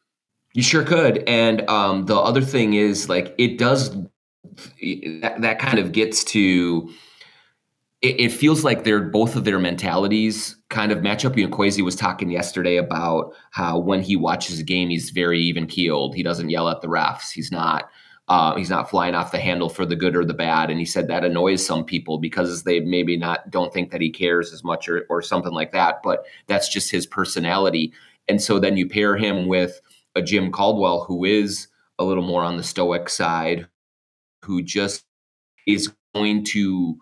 You 0.53 0.63
sure 0.63 0.85
could. 0.85 1.19
And 1.27 1.69
um, 1.69 2.07
the 2.07 2.17
other 2.17 2.41
thing 2.41 2.75
is, 2.75 3.09
like, 3.09 3.35
it 3.39 3.59
does 3.59 3.95
that, 5.21 5.37
that 5.41 5.59
kind 5.59 5.79
of 5.79 5.93
gets 5.93 6.25
to. 6.25 6.91
It, 8.03 8.21
it 8.21 8.33
feels 8.33 8.65
like 8.65 8.85
they're 8.85 9.01
both 9.01 9.35
of 9.37 9.45
their 9.45 9.59
mentalities 9.59 10.57
kind 10.69 10.93
of 10.93 11.03
match 11.03 11.25
up. 11.25 11.37
You 11.37 11.49
know, 11.49 11.57
Kwesi 11.57 11.83
was 11.83 11.97
talking 11.97 12.31
yesterday 12.31 12.77
about 12.77 13.33
how 13.51 13.79
when 13.79 14.03
he 14.03 14.17
watches 14.17 14.59
a 14.59 14.65
game, 14.65 14.91
he's 14.91 15.11
very 15.11 15.41
even 15.41 15.67
keeled. 15.67 16.15
He 16.15 16.23
doesn't 16.23 16.51
yell 16.51 16.69
at 16.69 16.83
the 16.83 16.89
refs. 16.89 17.31
He's 17.33 17.51
not 17.51 17.89
uh, 18.29 18.57
he's 18.57 18.71
not 18.71 18.89
flying 18.89 19.15
off 19.15 19.33
the 19.33 19.39
handle 19.39 19.69
for 19.69 19.85
the 19.85 19.97
good 19.97 20.17
or 20.17 20.25
the 20.25 20.35
bad. 20.35 20.71
And 20.71 20.79
he 20.79 20.87
said 20.87 21.09
that 21.09 21.25
annoys 21.25 21.65
some 21.65 21.85
people 21.85 22.19
because 22.19 22.63
they 22.63 22.81
maybe 22.81 23.17
not 23.17 23.51
don't 23.51 23.73
think 23.73 23.91
that 23.91 24.01
he 24.01 24.11
cares 24.11 24.53
as 24.53 24.65
much 24.65 24.89
or, 24.89 25.05
or 25.11 25.21
something 25.21 25.53
like 25.53 25.73
that. 25.73 26.03
But 26.03 26.25
that's 26.47 26.73
just 26.73 26.91
his 26.91 27.07
personality. 27.07 27.93
And 28.29 28.41
so 28.41 28.59
then 28.59 28.77
you 28.79 28.89
pair 28.89 29.17
him 29.17 29.47
with 29.47 29.81
a 30.15 30.23
Jim 30.23 30.51
Caldwell 30.51 31.05
who 31.05 31.25
is 31.25 31.69
a 31.99 32.05
little 32.05 32.25
more 32.25 32.43
on 32.43 32.57
the 32.57 32.63
stoic 32.63 33.11
side, 33.11 33.69
who 34.43 34.63
just 34.63 35.05
is 35.67 35.93
going 36.15 36.45
to 36.45 36.97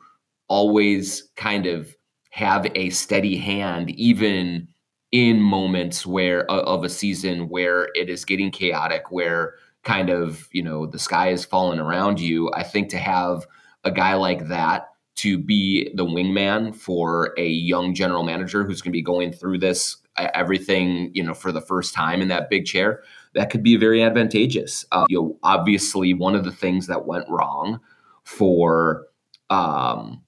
always 0.48 1.30
kind 1.36 1.66
of 1.66 1.94
have 2.30 2.66
a 2.74 2.90
steady 2.90 3.36
hand, 3.36 3.90
even 3.90 4.66
in 5.12 5.40
moments 5.40 6.04
where 6.06 6.50
of 6.50 6.82
a 6.82 6.88
season 6.88 7.48
where 7.48 7.90
it 7.94 8.08
is 8.08 8.24
getting 8.24 8.50
chaotic, 8.50 9.10
where 9.10 9.54
kind 9.84 10.10
of, 10.10 10.48
you 10.52 10.62
know, 10.62 10.86
the 10.86 10.98
sky 10.98 11.30
is 11.30 11.44
falling 11.44 11.78
around 11.78 12.20
you. 12.20 12.50
I 12.54 12.62
think 12.62 12.88
to 12.90 12.98
have 12.98 13.46
a 13.84 13.90
guy 13.90 14.14
like 14.14 14.48
that 14.48 14.88
to 15.16 15.38
be 15.38 15.92
the 15.94 16.04
wingman 16.04 16.74
for 16.74 17.34
a 17.36 17.46
young 17.46 17.94
general 17.94 18.22
manager 18.22 18.64
who's 18.64 18.80
going 18.80 18.92
to 18.92 18.96
be 18.96 19.02
going 19.02 19.32
through 19.32 19.58
this 19.58 19.96
everything, 20.16 21.10
you 21.14 21.22
know, 21.22 21.34
for 21.34 21.52
the 21.52 21.60
first 21.60 21.94
time 21.94 22.20
in 22.20 22.28
that 22.28 22.50
big 22.50 22.66
chair, 22.66 23.02
that 23.34 23.50
could 23.50 23.62
be 23.62 23.76
very 23.76 24.02
advantageous. 24.02 24.84
Uh, 24.92 25.06
you 25.08 25.18
know, 25.18 25.38
obviously, 25.42 26.14
one 26.14 26.34
of 26.34 26.44
the 26.44 26.52
things 26.52 26.86
that 26.86 27.06
went 27.06 27.28
wrong 27.28 27.80
for 28.24 29.06
um, 29.50 30.22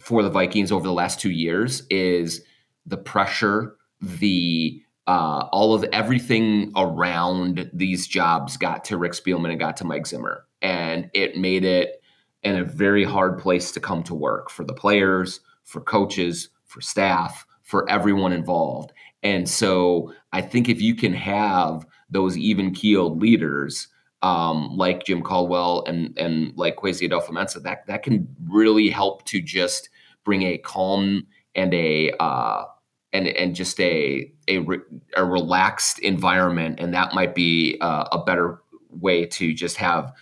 for 0.00 0.22
the 0.22 0.30
Vikings 0.30 0.72
over 0.72 0.86
the 0.86 0.92
last 0.92 1.20
two 1.20 1.30
years 1.30 1.82
is 1.90 2.42
the 2.86 2.96
pressure, 2.96 3.76
the 4.00 4.80
uh, 5.06 5.48
all 5.52 5.74
of 5.74 5.84
everything 5.92 6.72
around 6.76 7.70
these 7.72 8.06
jobs 8.06 8.56
got 8.56 8.84
to 8.84 8.98
Rick 8.98 9.12
Spielman 9.12 9.50
and 9.50 9.60
got 9.60 9.76
to 9.78 9.84
Mike 9.84 10.06
Zimmer, 10.06 10.46
and 10.62 11.10
it 11.14 11.36
made 11.36 11.64
it 11.64 12.02
in 12.42 12.56
a 12.56 12.64
very 12.64 13.04
hard 13.04 13.38
place 13.38 13.72
to 13.72 13.80
come 13.80 14.02
to 14.04 14.14
work 14.14 14.50
for 14.50 14.64
the 14.64 14.74
players, 14.74 15.40
for 15.64 15.80
coaches, 15.80 16.48
for 16.64 16.80
staff, 16.80 17.46
for 17.62 17.88
everyone 17.90 18.32
involved. 18.32 18.92
And 19.22 19.48
so 19.48 20.12
I 20.32 20.42
think 20.42 20.68
if 20.68 20.80
you 20.80 20.94
can 20.94 21.12
have 21.12 21.86
those 22.08 22.36
even 22.36 22.72
keeled 22.72 23.20
leaders 23.20 23.88
um, 24.22 24.76
like 24.76 25.04
Jim 25.04 25.22
Caldwell 25.22 25.84
and 25.86 26.16
and 26.18 26.52
like 26.56 26.76
Kwesi 26.76 27.08
Adofo-Mensah, 27.08 27.62
that 27.62 27.86
that 27.86 28.02
can 28.02 28.28
really 28.48 28.88
help 28.88 29.24
to 29.26 29.40
just 29.40 29.88
bring 30.24 30.42
a 30.42 30.58
calm 30.58 31.26
and 31.54 31.72
a 31.74 32.12
uh, 32.20 32.64
and 33.12 33.28
and 33.28 33.54
just 33.54 33.80
a 33.80 34.30
a, 34.48 34.58
re, 34.58 34.78
a 35.16 35.24
relaxed 35.24 35.98
environment, 36.00 36.80
and 36.80 36.94
that 36.94 37.14
might 37.14 37.34
be 37.34 37.78
uh, 37.80 38.04
a 38.12 38.24
better 38.24 38.60
way 38.90 39.26
to 39.26 39.52
just 39.52 39.76
have 39.76 40.12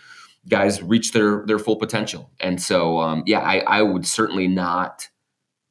guys 0.47 0.81
reach 0.81 1.11
their 1.11 1.43
their 1.45 1.59
full 1.59 1.75
potential. 1.75 2.31
And 2.39 2.61
so, 2.61 2.99
um, 2.99 3.23
yeah, 3.25 3.39
I, 3.39 3.59
I 3.59 3.81
would 3.81 4.05
certainly 4.05 4.47
not, 4.47 5.09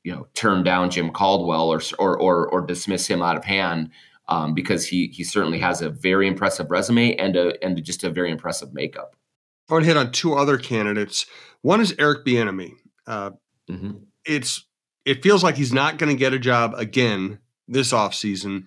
you 0.03 0.13
know, 0.13 0.27
turn 0.35 0.65
down 0.65 0.91
Jim 0.91 1.11
Caldwell 1.11 1.73
or 1.73 1.81
or 1.99 2.19
or, 2.19 2.49
or 2.49 2.61
dismiss 2.67 3.07
him 3.07 3.23
out 3.23 3.37
of 3.37 3.45
hand 3.45 3.91
um, 4.29 4.55
because 4.55 4.87
he 4.87 5.09
he 5.09 5.25
certainly 5.25 5.59
has 5.59 5.83
a 5.83 5.91
very 5.91 6.27
impressive 6.27 6.71
resume 6.71 7.15
and 7.17 7.37
a 7.37 7.63
and 7.65 7.83
just 7.85 8.05
a 8.05 8.11
very 8.11 8.31
impressive 8.31 8.73
makeup. 8.73 9.17
I 9.69 9.75
want 9.75 9.85
to 9.85 9.89
hit 9.89 9.97
on 9.97 10.13
two 10.13 10.35
other 10.35 10.59
candidates. 10.59 11.27
One 11.63 11.81
is 11.81 11.95
Eric 11.99 12.27
Bieniemy. 12.27 12.73
Uh, 13.07 13.31
mm-hmm. 13.71 13.93
It's 14.27 14.67
it 15.05 15.23
feels 15.23 15.43
like 15.43 15.57
he's 15.57 15.73
not 15.73 15.99
going 15.99 16.11
to 16.11 16.19
get 16.19 16.33
a 16.33 16.39
job 16.39 16.75
again 16.77 17.39
this 17.69 17.93
offseason. 17.93 18.67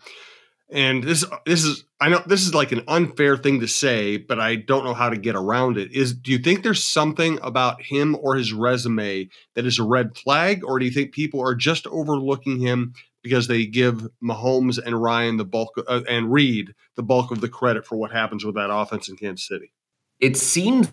And 0.69 1.03
this 1.03 1.25
this 1.45 1.63
is 1.63 1.85
I 1.99 2.09
know 2.09 2.21
this 2.25 2.45
is 2.45 2.53
like 2.53 2.73
an 2.73 2.83
unfair 2.87 3.37
thing 3.37 3.61
to 3.61 3.67
say, 3.67 4.17
but 4.17 4.39
I 4.39 4.55
don't 4.55 4.83
know 4.83 4.93
how 4.93 5.09
to 5.09 5.17
get 5.17 5.35
around 5.35 5.77
it. 5.77 5.93
Is 5.93 6.13
do 6.13 6.31
you 6.31 6.39
think 6.39 6.63
there's 6.63 6.83
something 6.83 7.39
about 7.41 7.81
him 7.81 8.17
or 8.21 8.35
his 8.35 8.51
resume 8.51 9.29
that 9.55 9.65
is 9.65 9.79
a 9.79 9.83
red 9.83 10.17
flag, 10.17 10.63
or 10.65 10.77
do 10.77 10.85
you 10.85 10.91
think 10.91 11.13
people 11.13 11.41
are 11.41 11.55
just 11.55 11.87
overlooking 11.87 12.59
him 12.59 12.93
because 13.23 13.47
they 13.47 13.65
give 13.65 14.07
Mahomes 14.21 14.77
and 14.77 15.01
Ryan 15.01 15.37
the 15.37 15.45
bulk 15.45 15.71
uh, 15.87 16.01
and 16.07 16.31
Reid 16.31 16.73
the 16.95 17.03
bulk 17.03 17.31
of 17.31 17.39
the 17.39 17.49
credit 17.49 17.85
for 17.85 17.95
what 17.95 18.11
happens 18.11 18.43
with 18.43 18.55
that 18.55 18.71
offense 18.71 19.07
in 19.07 19.15
Kansas 19.15 19.47
City? 19.47 19.71
It 20.19 20.35
seems 20.35 20.91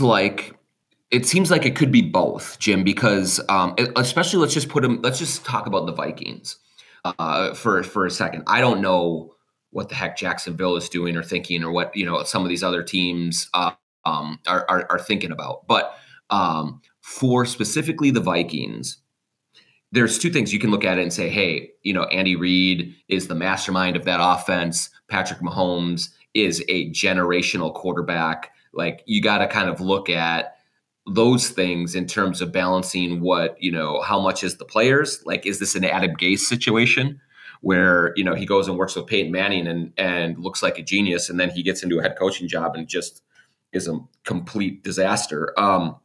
like 0.00 0.56
it 1.10 1.26
seems 1.26 1.50
like 1.50 1.64
it 1.64 1.74
could 1.74 1.90
be 1.90 2.02
both, 2.02 2.58
Jim, 2.58 2.84
because 2.84 3.40
um, 3.48 3.74
especially 3.96 4.38
let's 4.40 4.54
just 4.54 4.68
put 4.68 4.82
them. 4.82 5.00
Let's 5.02 5.18
just 5.18 5.44
talk 5.44 5.66
about 5.66 5.86
the 5.86 5.92
Vikings 5.92 6.56
uh, 7.04 7.54
for 7.54 7.82
for 7.82 8.06
a 8.06 8.10
second. 8.10 8.44
I 8.46 8.60
don't 8.60 8.80
know 8.80 9.34
what 9.70 9.88
the 9.88 9.94
heck 9.94 10.16
Jacksonville 10.16 10.76
is 10.76 10.88
doing 10.88 11.16
or 11.16 11.22
thinking, 11.22 11.64
or 11.64 11.70
what 11.70 11.94
you 11.96 12.04
know 12.04 12.22
some 12.24 12.42
of 12.42 12.48
these 12.48 12.62
other 12.62 12.82
teams 12.82 13.48
uh, 13.54 13.72
um, 14.04 14.38
are, 14.46 14.66
are, 14.68 14.86
are 14.90 14.98
thinking 14.98 15.32
about. 15.32 15.66
But 15.66 15.94
um, 16.30 16.82
for 17.00 17.46
specifically 17.46 18.10
the 18.10 18.20
Vikings, 18.20 18.98
there's 19.92 20.18
two 20.18 20.30
things 20.30 20.52
you 20.52 20.58
can 20.58 20.70
look 20.70 20.84
at 20.84 20.98
it 20.98 21.02
and 21.02 21.12
say, 21.12 21.30
hey, 21.30 21.70
you 21.82 21.94
know, 21.94 22.04
Andy 22.04 22.36
Reid 22.36 22.94
is 23.08 23.28
the 23.28 23.34
mastermind 23.34 23.96
of 23.96 24.04
that 24.04 24.20
offense. 24.20 24.90
Patrick 25.08 25.40
Mahomes 25.40 26.10
is 26.34 26.62
a 26.68 26.90
generational 26.90 27.72
quarterback. 27.72 28.52
Like 28.74 29.02
you 29.06 29.22
got 29.22 29.38
to 29.38 29.48
kind 29.48 29.70
of 29.70 29.80
look 29.80 30.10
at 30.10 30.57
those 31.14 31.48
things 31.50 31.94
in 31.94 32.06
terms 32.06 32.40
of 32.40 32.52
balancing 32.52 33.20
what 33.20 33.60
you 33.62 33.72
know 33.72 34.00
how 34.02 34.20
much 34.20 34.42
is 34.44 34.56
the 34.56 34.64
players? 34.64 35.22
Like 35.24 35.46
is 35.46 35.58
this 35.58 35.74
an 35.74 35.84
adam 35.84 36.16
gase 36.16 36.40
situation 36.40 37.20
where 37.60 38.12
you 38.16 38.24
know 38.24 38.34
he 38.34 38.46
goes 38.46 38.68
and 38.68 38.78
works 38.78 38.94
with 38.94 39.06
peyton 39.06 39.32
manning 39.32 39.66
and 39.66 39.92
and 39.96 40.38
looks 40.38 40.62
like 40.62 40.78
a 40.78 40.82
genius 40.82 41.28
and 41.28 41.38
then 41.38 41.50
he 41.50 41.62
gets 41.62 41.82
into 41.82 41.98
a 41.98 42.02
head 42.02 42.16
coaching 42.18 42.48
job 42.48 42.74
and 42.74 42.88
just 42.88 43.22
is 43.72 43.88
a 43.88 43.98
complete 44.24 44.82
disaster? 44.82 45.58
Um 45.58 45.96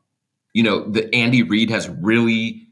you 0.54 0.64
know 0.64 0.90
the 0.90 1.14
andy 1.14 1.44
reid 1.44 1.70
has 1.70 1.90
really 1.90 2.68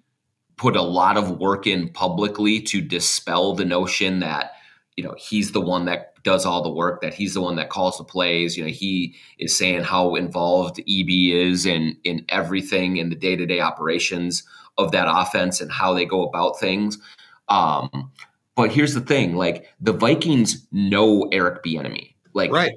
put 0.57 0.75
a 0.75 0.81
lot 0.81 1.17
of 1.17 1.39
work 1.39 1.65
in 1.65 1.89
publicly 1.89 2.61
to 2.61 2.81
dispel 2.81 3.55
the 3.55 3.65
notion 3.65 4.19
that 4.19 4.51
you 4.95 5.03
know 5.03 5.15
he's 5.17 5.51
the 5.51 5.61
one 5.61 5.85
that 5.85 6.10
does 6.23 6.45
all 6.45 6.61
the 6.61 6.71
work 6.71 7.01
that 7.01 7.13
he's 7.13 7.33
the 7.33 7.41
one 7.41 7.55
that 7.55 7.69
calls 7.69 7.97
the 7.97 8.03
plays. 8.03 8.57
You 8.57 8.63
know 8.63 8.69
he 8.69 9.15
is 9.39 9.57
saying 9.57 9.83
how 9.83 10.15
involved 10.15 10.79
eb 10.79 11.09
is 11.09 11.65
in 11.65 11.97
in 12.03 12.25
everything 12.29 12.97
in 12.97 13.09
the 13.09 13.15
day-to-day 13.15 13.59
operations 13.59 14.43
of 14.77 14.91
that 14.91 15.07
offense 15.09 15.61
and 15.61 15.71
how 15.71 15.93
they 15.93 16.05
go 16.05 16.23
about 16.23 16.59
things. 16.59 16.97
Um 17.49 18.11
but 18.55 18.71
here's 18.71 18.93
the 18.93 19.01
thing 19.01 19.35
like 19.35 19.67
the 19.79 19.93
vikings 19.93 20.67
know 20.71 21.27
eric 21.31 21.63
bieniemy. 21.63 22.13
Like 22.33 22.51
right. 22.51 22.73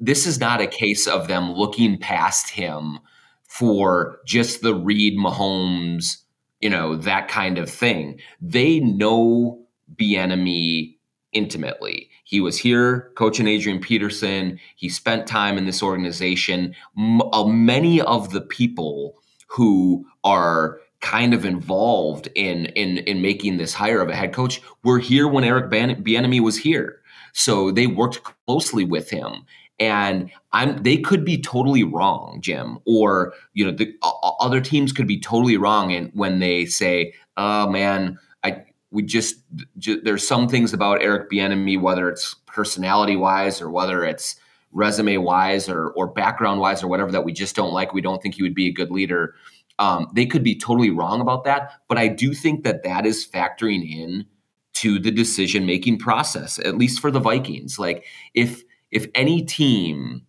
this 0.00 0.26
is 0.26 0.38
not 0.38 0.60
a 0.60 0.66
case 0.66 1.06
of 1.06 1.28
them 1.28 1.52
looking 1.52 1.98
past 1.98 2.50
him 2.50 2.98
for 3.44 4.20
just 4.26 4.60
the 4.60 4.74
reid 4.74 5.16
mahomes 5.16 6.18
you 6.60 6.70
know 6.70 6.96
that 6.96 7.28
kind 7.28 7.58
of 7.58 7.70
thing. 7.70 8.20
They 8.40 8.80
know 8.80 9.60
bieniemy 9.96 10.96
intimately. 11.32 12.10
He 12.24 12.40
was 12.40 12.58
here 12.58 13.10
coaching 13.16 13.46
Adrian 13.46 13.80
Peterson. 13.80 14.58
He 14.76 14.88
spent 14.88 15.26
time 15.26 15.58
in 15.58 15.66
this 15.66 15.82
organization. 15.82 16.74
M- 16.96 17.22
uh, 17.32 17.44
many 17.44 18.00
of 18.00 18.30
the 18.30 18.40
people 18.40 19.16
who 19.46 20.04
are 20.24 20.80
kind 21.00 21.32
of 21.32 21.44
involved 21.44 22.28
in 22.34 22.66
in 22.66 22.98
in 22.98 23.22
making 23.22 23.56
this 23.56 23.72
hire 23.72 24.00
of 24.00 24.08
a 24.08 24.16
head 24.16 24.32
coach 24.32 24.60
were 24.82 24.98
here 24.98 25.28
when 25.28 25.44
Eric 25.44 25.70
Bieniemy 25.70 26.40
was 26.40 26.58
here. 26.58 27.00
So 27.32 27.70
they 27.70 27.86
worked 27.86 28.22
closely 28.46 28.84
with 28.84 29.10
him 29.10 29.46
and 29.80 30.30
I'm 30.52 30.82
they 30.82 30.96
could 30.96 31.24
be 31.24 31.40
totally 31.40 31.84
wrong, 31.84 32.40
Jim, 32.40 32.78
or 32.84 33.34
you 33.54 33.64
know 33.64 33.70
the 33.70 33.94
uh, 34.02 34.10
other 34.40 34.60
teams 34.60 34.92
could 34.92 35.06
be 35.06 35.20
totally 35.20 35.56
wrong 35.56 35.92
and 35.92 36.10
when 36.14 36.40
they 36.40 36.66
say, 36.66 37.14
"Oh 37.36 37.68
man, 37.68 38.18
I 38.42 38.64
we 38.90 39.02
just, 39.02 39.36
just 39.78 40.04
there's 40.04 40.26
some 40.26 40.48
things 40.48 40.72
about 40.72 41.02
Eric 41.02 41.30
Bieniemy 41.30 41.80
whether 41.80 42.08
it's 42.08 42.34
personality 42.46 43.16
wise 43.16 43.60
or 43.60 43.70
whether 43.70 44.04
it's 44.04 44.36
resume 44.72 45.16
wise 45.18 45.68
or 45.68 45.90
or 45.90 46.06
background 46.06 46.60
wise 46.60 46.82
or 46.82 46.88
whatever 46.88 47.12
that 47.12 47.24
we 47.24 47.32
just 47.32 47.56
don't 47.56 47.72
like. 47.72 47.92
We 47.92 48.00
don't 48.00 48.22
think 48.22 48.34
he 48.34 48.42
would 48.42 48.54
be 48.54 48.68
a 48.68 48.72
good 48.72 48.90
leader." 48.90 49.34
Um, 49.78 50.08
they 50.14 50.26
could 50.26 50.42
be 50.42 50.58
totally 50.58 50.90
wrong 50.90 51.20
about 51.20 51.44
that, 51.44 51.72
but 51.86 51.98
I 51.98 52.08
do 52.08 52.34
think 52.34 52.64
that 52.64 52.82
that 52.82 53.06
is 53.06 53.24
factoring 53.26 53.88
in 53.88 54.26
to 54.74 54.98
the 54.98 55.10
decision 55.10 55.66
making 55.66 55.98
process, 55.98 56.58
at 56.60 56.76
least 56.76 57.00
for 57.00 57.10
the 57.10 57.20
Vikings. 57.20 57.78
Like 57.78 58.04
if 58.34 58.62
if 58.90 59.06
any 59.14 59.44
team 59.44 60.22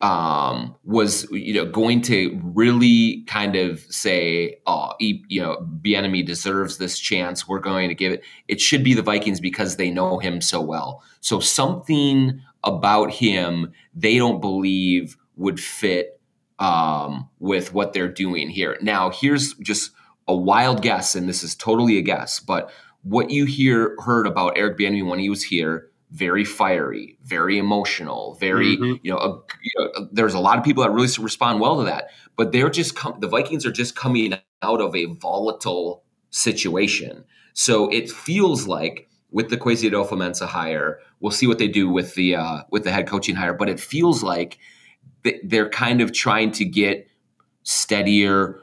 um, 0.00 0.76
was 0.84 1.28
you 1.30 1.54
know 1.54 1.66
going 1.66 2.00
to 2.02 2.40
really 2.42 3.24
kind 3.26 3.56
of 3.56 3.80
say, 3.80 4.58
oh, 4.66 4.92
you 5.00 5.40
know, 5.40 5.56
Bieniemy 5.82 6.24
deserves 6.24 6.78
this 6.78 6.98
chance. 6.98 7.48
We're 7.48 7.58
going 7.58 7.88
to 7.88 7.94
give 7.94 8.12
it. 8.12 8.22
It 8.46 8.60
should 8.60 8.84
be 8.84 8.94
the 8.94 9.02
Vikings 9.02 9.40
because 9.40 9.76
they 9.76 9.90
know 9.90 10.18
him 10.18 10.40
so 10.40 10.60
well. 10.60 11.02
So 11.20 11.40
something 11.40 12.40
about 12.64 13.12
him 13.12 13.72
they 13.94 14.18
don't 14.18 14.40
believe 14.40 15.16
would 15.36 15.60
fit 15.60 16.20
um, 16.58 17.28
with 17.38 17.72
what 17.72 17.92
they're 17.92 18.08
doing 18.08 18.48
here. 18.48 18.76
Now, 18.80 19.10
here's 19.10 19.54
just 19.54 19.92
a 20.26 20.36
wild 20.36 20.82
guess, 20.82 21.14
and 21.14 21.28
this 21.28 21.42
is 21.42 21.54
totally 21.54 21.98
a 21.98 22.02
guess, 22.02 22.40
but 22.40 22.70
what 23.02 23.30
you 23.30 23.44
hear 23.44 23.96
heard 24.00 24.26
about 24.26 24.58
Eric 24.58 24.76
Bieniemy 24.78 25.06
when 25.08 25.18
he 25.18 25.30
was 25.30 25.42
here, 25.42 25.90
very 26.10 26.44
fiery, 26.44 27.18
very 27.24 27.58
emotional, 27.58 28.36
very 28.40 28.76
mm-hmm. 28.76 28.94
you, 29.02 29.12
know, 29.12 29.18
a, 29.18 29.28
you, 29.62 29.70
know, 29.76 30.08
There's 30.12 30.34
a 30.34 30.40
lot 30.40 30.58
of 30.58 30.64
people 30.64 30.82
that 30.82 30.90
really 30.90 31.08
respond 31.20 31.60
well 31.60 31.78
to 31.78 31.84
that, 31.84 32.08
but 32.36 32.52
they're 32.52 32.70
just 32.70 32.96
com- 32.96 33.18
the 33.20 33.28
Vikings 33.28 33.66
are 33.66 33.72
just 33.72 33.94
coming 33.94 34.34
out 34.62 34.80
of 34.80 34.96
a 34.96 35.06
volatile 35.06 36.02
situation, 36.30 37.24
so 37.52 37.88
it 37.88 38.10
feels 38.10 38.66
like 38.66 39.08
with 39.30 39.50
the 39.50 39.56
Kwesi 39.56 39.90
Adofo-Mensah 39.90 40.46
hire, 40.46 41.00
we'll 41.20 41.32
see 41.32 41.46
what 41.46 41.58
they 41.58 41.68
do 41.68 41.88
with 41.88 42.14
the 42.14 42.36
uh, 42.36 42.62
with 42.70 42.84
the 42.84 42.90
head 42.90 43.06
coaching 43.06 43.34
hire, 43.34 43.52
but 43.52 43.68
it 43.68 43.78
feels 43.78 44.22
like 44.22 44.58
they're 45.42 45.68
kind 45.68 46.00
of 46.00 46.12
trying 46.12 46.52
to 46.52 46.64
get 46.64 47.08
steadier, 47.64 48.60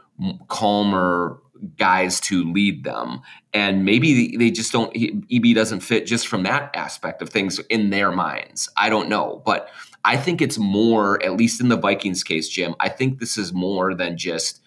calmer 0.47 1.39
guys 1.77 2.19
to 2.21 2.43
lead 2.51 2.83
them. 2.83 3.21
And 3.53 3.85
maybe 3.85 4.35
they 4.37 4.51
just 4.51 4.71
don't, 4.71 4.95
EB 4.95 5.55
doesn't 5.55 5.81
fit 5.81 6.05
just 6.05 6.27
from 6.27 6.43
that 6.43 6.75
aspect 6.75 7.21
of 7.21 7.29
things 7.29 7.59
in 7.69 7.89
their 7.89 8.11
minds. 8.11 8.69
I 8.77 8.89
don't 8.89 9.09
know. 9.09 9.41
But 9.45 9.69
I 10.03 10.17
think 10.17 10.41
it's 10.41 10.57
more, 10.57 11.21
at 11.23 11.33
least 11.33 11.61
in 11.61 11.69
the 11.69 11.77
Vikings 11.77 12.23
case, 12.23 12.49
Jim, 12.49 12.75
I 12.79 12.89
think 12.89 13.19
this 13.19 13.37
is 13.37 13.53
more 13.53 13.95
than 13.95 14.17
just, 14.17 14.61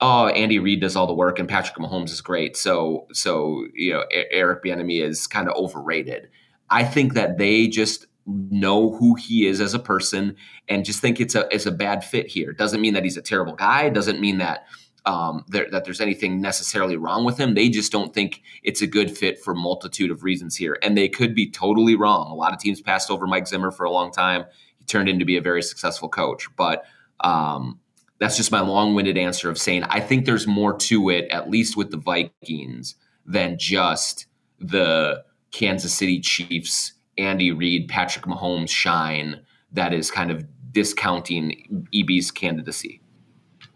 oh, 0.00 0.28
Andy 0.28 0.58
Reid 0.58 0.80
does 0.80 0.96
all 0.96 1.06
the 1.06 1.14
work 1.14 1.38
and 1.38 1.48
Patrick 1.48 1.76
Mahomes 1.76 2.10
is 2.10 2.20
great. 2.20 2.56
So, 2.56 3.06
so 3.12 3.66
you 3.74 3.92
know, 3.92 4.04
Eric 4.10 4.62
Bieniemy 4.62 5.02
is 5.02 5.26
kind 5.26 5.48
of 5.48 5.54
overrated. 5.54 6.28
I 6.70 6.84
think 6.84 7.14
that 7.14 7.38
they 7.38 7.68
just 7.68 8.06
know 8.26 8.90
who 8.96 9.14
he 9.14 9.46
is 9.46 9.60
as 9.60 9.74
a 9.74 9.78
person 9.78 10.36
and 10.68 10.84
just 10.84 11.00
think 11.00 11.20
it's 11.20 11.34
a 11.34 11.46
it's 11.54 11.66
a 11.66 11.72
bad 11.72 12.02
fit 12.02 12.26
here. 12.26 12.52
Doesn't 12.52 12.80
mean 12.80 12.94
that 12.94 13.04
he's 13.04 13.16
a 13.16 13.22
terrible 13.22 13.54
guy. 13.54 13.90
Doesn't 13.90 14.20
mean 14.20 14.38
that 14.38 14.66
um, 15.06 15.44
there, 15.48 15.70
that 15.70 15.84
there's 15.84 16.00
anything 16.00 16.40
necessarily 16.40 16.96
wrong 16.96 17.24
with 17.24 17.38
him. 17.38 17.54
They 17.54 17.68
just 17.68 17.92
don't 17.92 18.14
think 18.14 18.42
it's 18.62 18.82
a 18.82 18.86
good 18.86 19.16
fit 19.16 19.38
for 19.38 19.54
multitude 19.54 20.10
of 20.10 20.22
reasons 20.22 20.56
here, 20.56 20.78
and 20.82 20.96
they 20.96 21.08
could 21.08 21.34
be 21.34 21.50
totally 21.50 21.94
wrong. 21.94 22.30
A 22.30 22.34
lot 22.34 22.52
of 22.52 22.58
teams 22.58 22.80
passed 22.80 23.10
over 23.10 23.26
Mike 23.26 23.46
Zimmer 23.46 23.70
for 23.70 23.84
a 23.84 23.90
long 23.90 24.10
time. 24.10 24.44
He 24.78 24.84
turned 24.84 25.08
into 25.08 25.24
be 25.24 25.36
a 25.36 25.42
very 25.42 25.62
successful 25.62 26.08
coach, 26.08 26.48
but 26.56 26.84
um, 27.20 27.78
that's 28.18 28.36
just 28.36 28.52
my 28.52 28.60
long-winded 28.60 29.18
answer 29.18 29.50
of 29.50 29.58
saying 29.58 29.84
I 29.84 30.00
think 30.00 30.24
there's 30.24 30.46
more 30.46 30.76
to 30.78 31.10
it, 31.10 31.28
at 31.30 31.50
least 31.50 31.76
with 31.76 31.90
the 31.90 31.98
Vikings, 31.98 32.94
than 33.26 33.58
just 33.58 34.26
the 34.58 35.24
Kansas 35.50 35.94
City 35.94 36.20
Chiefs 36.20 36.94
Andy 37.18 37.52
Reid, 37.52 37.88
Patrick 37.88 38.24
Mahomes 38.24 38.70
shine 38.70 39.40
that 39.72 39.92
is 39.92 40.10
kind 40.10 40.30
of 40.30 40.44
discounting 40.72 41.86
EB's 41.92 42.30
candidacy. 42.30 43.00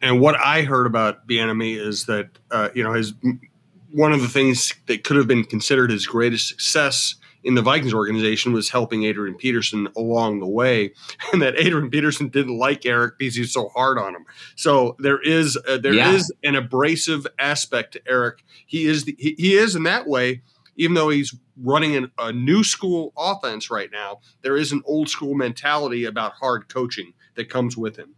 And 0.00 0.20
what 0.20 0.36
I 0.36 0.62
heard 0.62 0.86
about 0.86 1.26
Bieniemy 1.26 1.76
is 1.76 2.06
that 2.06 2.30
uh, 2.50 2.68
you 2.74 2.82
know 2.82 2.92
his 2.92 3.14
one 3.92 4.12
of 4.12 4.20
the 4.20 4.28
things 4.28 4.74
that 4.86 5.04
could 5.04 5.16
have 5.16 5.26
been 5.26 5.44
considered 5.44 5.90
his 5.90 6.06
greatest 6.06 6.48
success 6.48 7.14
in 7.44 7.54
the 7.54 7.62
Vikings 7.62 7.94
organization 7.94 8.52
was 8.52 8.68
helping 8.68 9.04
Adrian 9.04 9.36
Peterson 9.36 9.88
along 9.96 10.40
the 10.40 10.46
way, 10.46 10.92
and 11.32 11.40
that 11.42 11.58
Adrian 11.58 11.90
Peterson 11.90 12.28
didn't 12.28 12.58
like 12.58 12.84
Eric 12.86 13.18
because 13.18 13.34
he's 13.34 13.52
so 13.52 13.68
hard 13.70 13.98
on 13.98 14.14
him. 14.14 14.24
So 14.56 14.96
there 14.98 15.20
is 15.20 15.58
uh, 15.68 15.78
there 15.78 15.94
yeah. 15.94 16.12
is 16.12 16.32
an 16.42 16.54
abrasive 16.54 17.26
aspect 17.38 17.92
to 17.94 18.02
Eric. 18.08 18.42
He 18.66 18.86
is 18.86 19.04
the, 19.04 19.16
he, 19.18 19.34
he 19.38 19.54
is 19.54 19.74
in 19.74 19.84
that 19.84 20.06
way 20.06 20.42
even 20.78 20.94
though 20.94 21.10
he's 21.10 21.34
running 21.60 21.96
an, 21.96 22.10
a 22.18 22.32
new 22.32 22.64
school 22.64 23.12
offense 23.18 23.70
right 23.70 23.90
now, 23.92 24.20
there 24.42 24.56
is 24.56 24.72
an 24.72 24.80
old 24.86 25.10
school 25.10 25.34
mentality 25.34 26.04
about 26.04 26.32
hard 26.34 26.68
coaching 26.68 27.12
that 27.34 27.50
comes 27.50 27.76
with 27.76 27.96
him. 27.96 28.14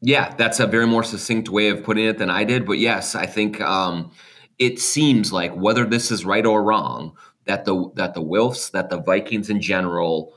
Yeah, 0.00 0.34
that's 0.36 0.60
a 0.60 0.66
very 0.66 0.86
more 0.86 1.02
succinct 1.02 1.48
way 1.48 1.68
of 1.68 1.82
putting 1.82 2.04
it 2.04 2.18
than 2.18 2.30
I 2.30 2.44
did. 2.44 2.66
But 2.66 2.78
yes, 2.78 3.14
I 3.14 3.26
think 3.26 3.60
um, 3.60 4.12
it 4.58 4.78
seems 4.78 5.32
like 5.32 5.54
whether 5.54 5.84
this 5.84 6.10
is 6.10 6.24
right 6.24 6.46
or 6.46 6.62
wrong, 6.62 7.16
that 7.46 7.64
the 7.64 7.90
that 7.96 8.14
the 8.14 8.22
Wilfs, 8.22 8.70
that 8.72 8.90
the 8.90 9.00
Vikings 9.00 9.50
in 9.50 9.60
general, 9.60 10.34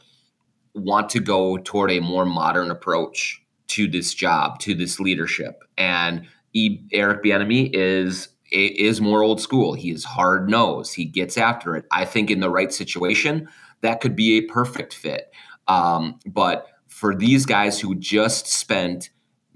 want 0.73 1.09
to 1.11 1.19
go 1.19 1.57
toward 1.57 1.91
a 1.91 1.99
more 1.99 2.25
modern 2.25 2.71
approach 2.71 3.41
to 3.67 3.87
this 3.87 4.13
job, 4.13 4.59
to 4.59 4.73
this 4.73 4.99
leadership, 4.99 5.63
and 5.77 6.27
e- 6.53 6.79
Eric 6.91 7.23
Bieniemy 7.23 7.69
is 7.73 8.29
is 8.51 8.99
more 8.99 9.21
old 9.21 9.39
school. 9.39 9.73
He 9.75 9.91
is 9.91 10.03
hard 10.03 10.49
nosed. 10.49 10.95
He 10.95 11.05
gets 11.05 11.37
after 11.37 11.75
it. 11.75 11.85
I 11.91 12.03
think 12.05 12.31
in 12.31 12.39
the 12.39 12.49
right 12.49 12.73
situation, 12.73 13.47
that 13.81 14.01
could 14.01 14.15
be 14.15 14.37
a 14.37 14.41
perfect 14.41 14.93
fit. 14.93 15.31
Um, 15.67 16.19
but 16.25 16.67
for 16.87 17.15
these 17.15 17.45
guys 17.45 17.79
who 17.79 17.95
just 17.95 18.47
spent 18.47 19.09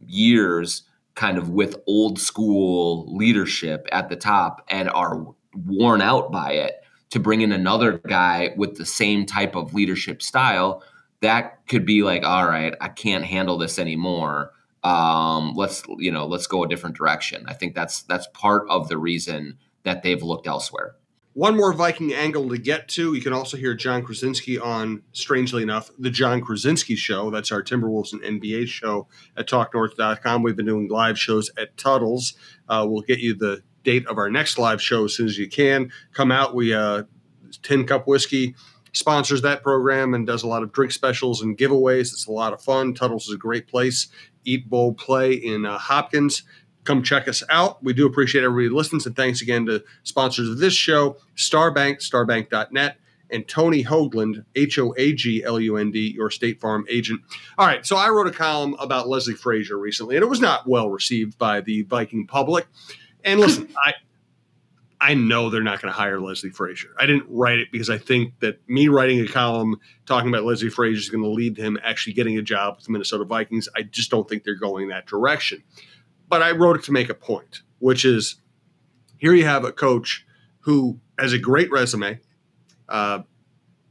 years 0.08 0.84
kind 1.16 1.38
of 1.38 1.50
with 1.50 1.78
old 1.88 2.20
school 2.20 3.06
leadership 3.16 3.88
at 3.92 4.10
the 4.10 4.16
top 4.16 4.66
and 4.70 4.90
are 4.90 5.26
worn 5.66 6.02
out 6.02 6.32
by 6.32 6.52
it, 6.52 6.84
to 7.12 7.20
bring 7.20 7.42
in 7.42 7.52
another 7.52 8.00
guy 8.00 8.54
with 8.58 8.76
the 8.76 8.86
same 8.86 9.26
type 9.26 9.56
of 9.56 9.74
leadership 9.74 10.22
style, 10.22 10.84
that 11.22 11.66
could 11.68 11.86
be 11.86 12.04
like, 12.04 12.24
all 12.24 12.46
right, 12.46 12.76
I 12.82 12.90
can't 12.90 13.24
handle 13.24 13.58
this 13.58 13.80
anymore 13.80 14.52
um, 14.86 15.54
let's 15.56 15.84
you 15.98 16.12
know 16.12 16.28
let's 16.28 16.46
go 16.48 16.64
a 16.64 16.68
different 16.68 16.96
direction. 16.96 17.44
I 17.48 17.54
think 17.54 17.74
that's 17.74 18.04
that's 18.04 18.28
part 18.34 18.68
of 18.70 18.88
the 18.88 19.00
reason 19.00 19.58
that 19.84 20.04
they've 20.04 20.22
looked 20.22 20.48
elsewhere. 20.48 20.96
One 21.36 21.58
more 21.58 21.74
Viking 21.74 22.14
angle 22.14 22.48
to 22.48 22.58
get 22.58 22.88
to. 22.90 23.14
You 23.14 23.22
can 23.22 23.34
also 23.34 23.58
hear 23.58 23.74
Jon 23.74 24.04
Krawczynski 24.04 24.58
on, 24.64 25.04
strangely 25.12 25.64
enough, 25.64 25.92
the 26.00 26.10
Jon 26.10 26.40
Krawczynski 26.40 26.96
Show. 26.96 27.30
That's 27.30 27.52
our 27.52 27.62
Timberwolves 27.62 28.14
and 28.14 28.22
NBA 28.22 28.68
show 28.68 29.10
at 29.36 29.46
TalkNorth.com. 29.46 30.44
We've 30.44 30.56
been 30.56 30.66
doing 30.66 30.88
live 30.88 31.20
shows 31.20 31.52
at 31.58 31.76
Tuttle's. 31.76 32.36
Uh, 32.70 32.86
we'll 32.88 33.02
get 33.02 33.20
you 33.20 33.36
the 33.36 33.64
date 33.84 34.08
of 34.08 34.18
our 34.18 34.30
next 34.30 34.58
live 34.58 34.82
show 34.82 35.04
as 35.04 35.14
soon 35.14 35.26
as 35.28 35.38
you 35.38 35.50
can. 35.50 35.92
Come 36.14 36.32
out. 36.32 36.56
We 36.56 36.74
uh, 36.74 37.04
Tin 37.62 37.86
Cup 37.86 38.08
Whiskey 38.08 38.56
sponsors 38.94 39.42
that 39.42 39.62
program 39.62 40.14
and 40.14 40.26
does 40.26 40.44
a 40.44 40.48
lot 40.48 40.64
of 40.64 40.72
drink 40.72 40.94
specials 40.94 41.42
and 41.42 41.58
giveaways. 41.58 42.14
It's 42.14 42.28
a 42.28 42.32
lot 42.32 42.54
of 42.54 42.62
fun. 42.62 42.94
Tuttle's 42.94 43.28
is 43.28 43.34
a 43.34 43.38
great 43.38 43.68
place. 43.68 44.08
Eat 44.46 44.70
Bowl 44.70 44.94
Play 44.94 45.34
in 45.34 45.66
uh, 45.66 45.78
Hopkins. 45.78 46.44
Come 46.86 47.04
check 47.04 47.28
us 47.28 47.44
out. 47.50 47.84
We 47.84 47.94
do 47.94 48.06
appreciate 48.06 48.44
everybody 48.44 48.70
who 48.70 48.76
listens. 48.76 49.06
And 49.06 49.16
thanks 49.16 49.42
again 49.42 49.66
to 49.66 49.84
sponsors 50.04 50.50
of 50.50 50.60
this 50.60 50.74
show, 50.74 51.18
Starbank, 51.36 51.98
starbank.net, 51.98 52.98
and 53.30 53.48
Tony 53.48 53.84
Hoaglund, 53.84 54.46
H 54.56 54.80
O 54.80 54.94
A 54.98 55.14
G 55.14 55.44
L 55.44 55.60
U 55.60 55.78
N 55.78 55.92
D, 55.92 56.14
your 56.16 56.30
State 56.30 56.62
Farm 56.62 56.86
agent. 56.90 57.22
All 57.58 57.68
right, 57.68 57.86
so 57.86 57.98
I 57.98 58.10
wrote 58.10 58.28
a 58.28 58.32
column 58.32 58.76
about 58.80 59.08
Leslie 59.08 59.34
Frazier 59.34 59.78
recently, 59.78 60.16
and 60.16 60.24
it 60.24 60.28
was 60.28 60.40
not 60.40 60.68
well 60.68 60.90
received 60.90 61.38
by 61.38 61.62
the 61.62 61.82
Viking 61.84 62.28
public. 62.28 62.68
And 63.24 63.40
listen, 63.40 63.68
I 63.86 63.94
I 65.02 65.14
know 65.14 65.50
they're 65.50 65.62
not 65.62 65.82
going 65.82 65.94
to 65.94 65.98
hire 65.98 66.20
Leslie 66.20 66.50
Frazier. 66.50 66.90
I 66.98 67.06
didn't 67.06 67.26
write 67.30 67.60
it 67.60 67.68
because 67.72 67.90
I 67.90 67.98
think 67.98 68.40
that 68.40 68.58
me 68.70 68.88
writing 68.88 69.20
a 69.20 69.28
column 69.28 69.78
talking 70.06 70.30
about 70.30 70.46
Leslie 70.46 70.70
Frazier 70.70 70.98
is 70.98 71.10
going 71.10 71.24
to 71.24 71.30
lead 71.30 71.58
to 71.58 71.62
him 71.62 71.78
actually 71.84 72.14
getting 72.14 72.38
a 72.38 72.42
job 72.42 72.78
with 72.78 72.86
the 72.86 72.92
Minnesota 72.92 73.26
Vikings. 73.26 73.68
I 73.76 73.84
just 73.84 74.10
don't 74.10 74.28
think 74.28 74.44
they're 74.44 74.56
going 74.56 74.88
that 74.90 75.06
direction. 75.06 75.64
But 76.28 76.42
I 76.42 76.52
wrote 76.52 76.78
it 76.78 76.84
to 76.86 76.92
make 76.92 77.10
a 77.10 77.14
point, 77.14 77.62
which 77.80 78.06
is 78.06 78.36
here 79.18 79.34
you 79.34 79.46
have 79.46 79.64
a 79.64 79.72
coach 79.72 80.26
who 80.62 81.00
has 81.20 81.34
a 81.34 81.40
great 81.40 81.72
resume. 81.72 82.20
Uh, 82.90 83.24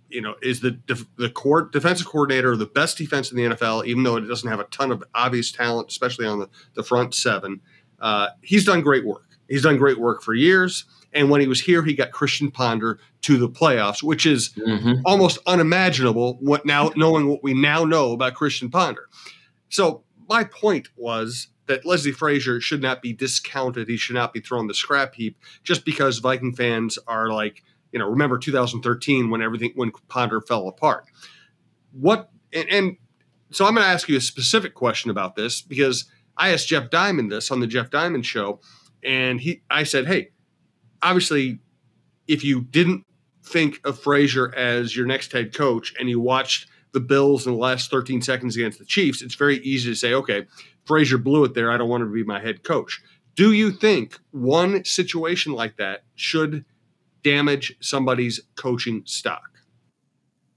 you 0.09 0.21
know, 0.21 0.37
is 0.43 0.61
the 0.61 0.71
def- 0.71 1.07
the 1.17 1.29
court 1.29 1.73
defensive 1.73 2.07
coordinator 2.07 2.53
of 2.53 2.61
the 2.61 2.67
best 2.67 2.97
defense 2.97 3.33
in 3.33 3.37
the 3.37 3.43
NFL, 3.57 3.85
even 3.87 4.05
though 4.05 4.17
it 4.17 4.23
doesn't 4.23 4.49
have 4.49 4.61
a 4.61 4.65
ton 4.65 4.93
of 4.93 5.03
obvious 5.15 5.51
talent, 5.51 5.89
especially 5.91 6.27
on 6.27 6.39
the, 6.39 6.49
the 6.75 6.85
front 6.85 7.15
seven. 7.15 7.61
Uh, 7.99 8.29
he's 8.43 8.65
done 8.65 8.81
great 8.81 9.05
work 9.05 9.35
He's 9.49 9.63
done 9.63 9.77
great 9.77 9.99
work 9.99 10.23
for 10.23 10.35
years. 10.35 10.85
And 11.13 11.31
when 11.31 11.41
he 11.41 11.47
was 11.47 11.61
here, 11.61 11.83
he 11.83 11.95
got 11.95 12.11
Christian 12.11 12.51
Ponder 12.51 12.99
to 13.23 13.37
the 13.37 13.49
playoffs, 13.49 14.03
which 14.03 14.27
is 14.27 14.51
mm-hmm. 14.51 15.03
almost 15.05 15.39
unimaginable. 15.47 16.39
What 16.41 16.67
now, 16.67 16.91
knowing 16.97 17.29
what 17.29 17.43
we 17.43 17.55
now 17.55 17.85
know 17.85 18.13
about 18.13 18.35
Christian 18.35 18.71
Ponder. 18.71 19.09
So 19.69 20.03
my 20.29 20.45
point 20.45 20.89
was 20.97 21.49
that 21.67 21.87
Leslie 21.87 22.13
Frazier 22.13 22.61
should 22.61 22.83
not 22.83 23.03
be 23.03 23.13
discounted. 23.13 23.89
He 23.89 23.97
should 23.97 24.15
not 24.15 24.33
be 24.33 24.41
thrown 24.41 24.67
the 24.67 24.75
scrap 24.75 25.15
heap 25.15 25.39
just 25.63 25.85
because 25.85 26.19
Viking 26.19 26.55
fans 26.55 26.99
are 27.07 27.29
like, 27.29 27.63
you 27.93 27.99
know, 27.99 28.09
remember 28.09 28.39
2013 28.39 29.31
when 29.31 29.43
everything 29.43 29.73
when 29.75 29.93
Ponder 30.09 30.41
fell 30.41 30.69
apart. 30.69 31.07
What 31.93 32.31
and, 32.53 32.69
and 32.69 32.97
so 33.51 33.67
I'm 33.67 33.75
going 33.75 33.85
to 33.87 33.91
ask 33.93 34.09
you 34.09 34.17
a 34.17 34.21
specific 34.21 34.75
question 34.75 35.11
about 35.11 35.37
this 35.37 35.63
because 35.63 36.07
I 36.37 36.53
asked 36.53 36.69
Jeff 36.69 36.91
Diamond 36.91 37.31
this 37.31 37.51
on 37.51 37.61
the 37.61 37.67
Jeff 37.67 37.91
Diamond 37.91 38.27
show, 38.27 38.61
and 39.03 39.41
he 39.41 39.63
I 39.71 39.85
said, 39.85 40.07
hey, 40.07 40.31
obviously, 41.03 41.61
if 42.27 42.45
you 42.45 42.63
didn't 42.63 43.05
think 43.45 43.81
of 43.85 43.99
Frazier 43.99 44.55
as 44.55 44.97
your 44.97 45.07
next 45.07 45.33
head 45.33 45.55
coach 45.55 45.95
and 45.99 46.09
you 46.09 46.19
watched 46.19 46.69
the 46.93 47.01
Bills 47.01 47.47
in 47.47 47.53
the 47.53 47.59
last 47.59 47.91
13 47.91 48.23
seconds 48.23 48.57
against 48.57 48.79
the 48.79 48.85
Chiefs, 48.85 49.23
it's 49.23 49.35
very 49.35 49.59
easy 49.59 49.91
to 49.91 49.97
say, 49.97 50.15
okay, 50.15 50.47
Frazier 50.85 51.19
blew 51.19 51.45
it 51.45 51.55
there. 51.55 51.71
I 51.71 51.77
don't 51.77 51.89
want 51.89 52.03
to 52.03 52.13
be 52.13 52.25
my 52.25 52.41
head 52.41 52.63
coach. 52.63 53.03
Do 53.35 53.53
you 53.53 53.73
think 53.73 54.19
one 54.31 54.85
situation 54.85 55.53
like 55.53 55.77
that 55.79 56.05
should 56.15 56.65
damage 57.23 57.77
somebody's 57.81 58.41
coaching 58.55 59.03
stock? 59.07 59.59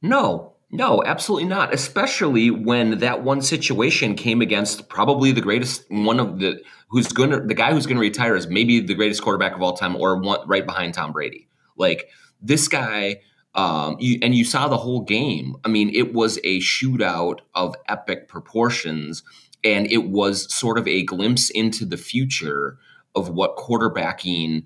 No, 0.01 0.53
no, 0.69 1.01
absolutely 1.03 1.47
not. 1.47 1.73
Especially 1.73 2.51
when 2.51 2.99
that 2.99 3.23
one 3.23 3.41
situation 3.41 4.15
came 4.15 4.41
against 4.41 4.89
probably 4.89 5.31
the 5.31 5.41
greatest 5.41 5.85
one 5.89 6.19
of 6.19 6.39
the 6.39 6.61
who's 6.89 7.07
going 7.07 7.31
to 7.31 7.39
the 7.39 7.53
guy 7.53 7.71
who's 7.73 7.85
going 7.85 7.97
to 7.97 8.01
retire 8.01 8.35
is 8.35 8.47
maybe 8.47 8.79
the 8.79 8.93
greatest 8.93 9.21
quarterback 9.21 9.55
of 9.55 9.61
all 9.61 9.75
time, 9.75 9.95
or 9.95 10.19
one 10.19 10.47
right 10.47 10.65
behind 10.65 10.93
Tom 10.93 11.13
Brady. 11.13 11.47
Like 11.77 12.09
this 12.41 12.67
guy, 12.67 13.21
um, 13.55 13.95
you, 13.99 14.19
and 14.21 14.35
you 14.35 14.43
saw 14.43 14.67
the 14.67 14.77
whole 14.77 15.01
game. 15.01 15.55
I 15.63 15.69
mean, 15.69 15.89
it 15.95 16.13
was 16.13 16.37
a 16.43 16.59
shootout 16.59 17.39
of 17.55 17.75
epic 17.87 18.27
proportions, 18.27 19.23
and 19.63 19.91
it 19.91 20.09
was 20.09 20.53
sort 20.53 20.77
of 20.77 20.87
a 20.87 21.03
glimpse 21.03 21.49
into 21.49 21.85
the 21.85 21.97
future 21.97 22.77
of 23.15 23.29
what 23.29 23.57
quarterbacking 23.57 24.63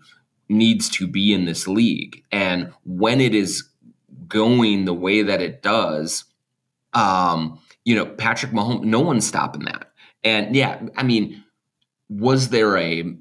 needs 0.49 0.89
to 0.89 1.07
be 1.07 1.33
in 1.33 1.45
this 1.45 1.67
league. 1.67 2.23
And 2.31 2.73
when 2.83 3.21
it 3.21 3.33
is 3.33 3.69
going 4.27 4.85
the 4.85 4.93
way 4.93 5.21
that 5.21 5.41
it 5.41 5.61
does, 5.61 6.25
um, 6.93 7.59
you 7.85 7.95
know, 7.95 8.05
Patrick 8.05 8.51
Mahomes, 8.51 8.83
no 8.83 8.99
one's 8.99 9.25
stopping 9.25 9.63
that. 9.65 9.91
And 10.23 10.55
yeah, 10.55 10.81
I 10.95 11.03
mean, 11.03 11.43
was 12.09 12.49
there 12.49 12.77
a 12.77 13.15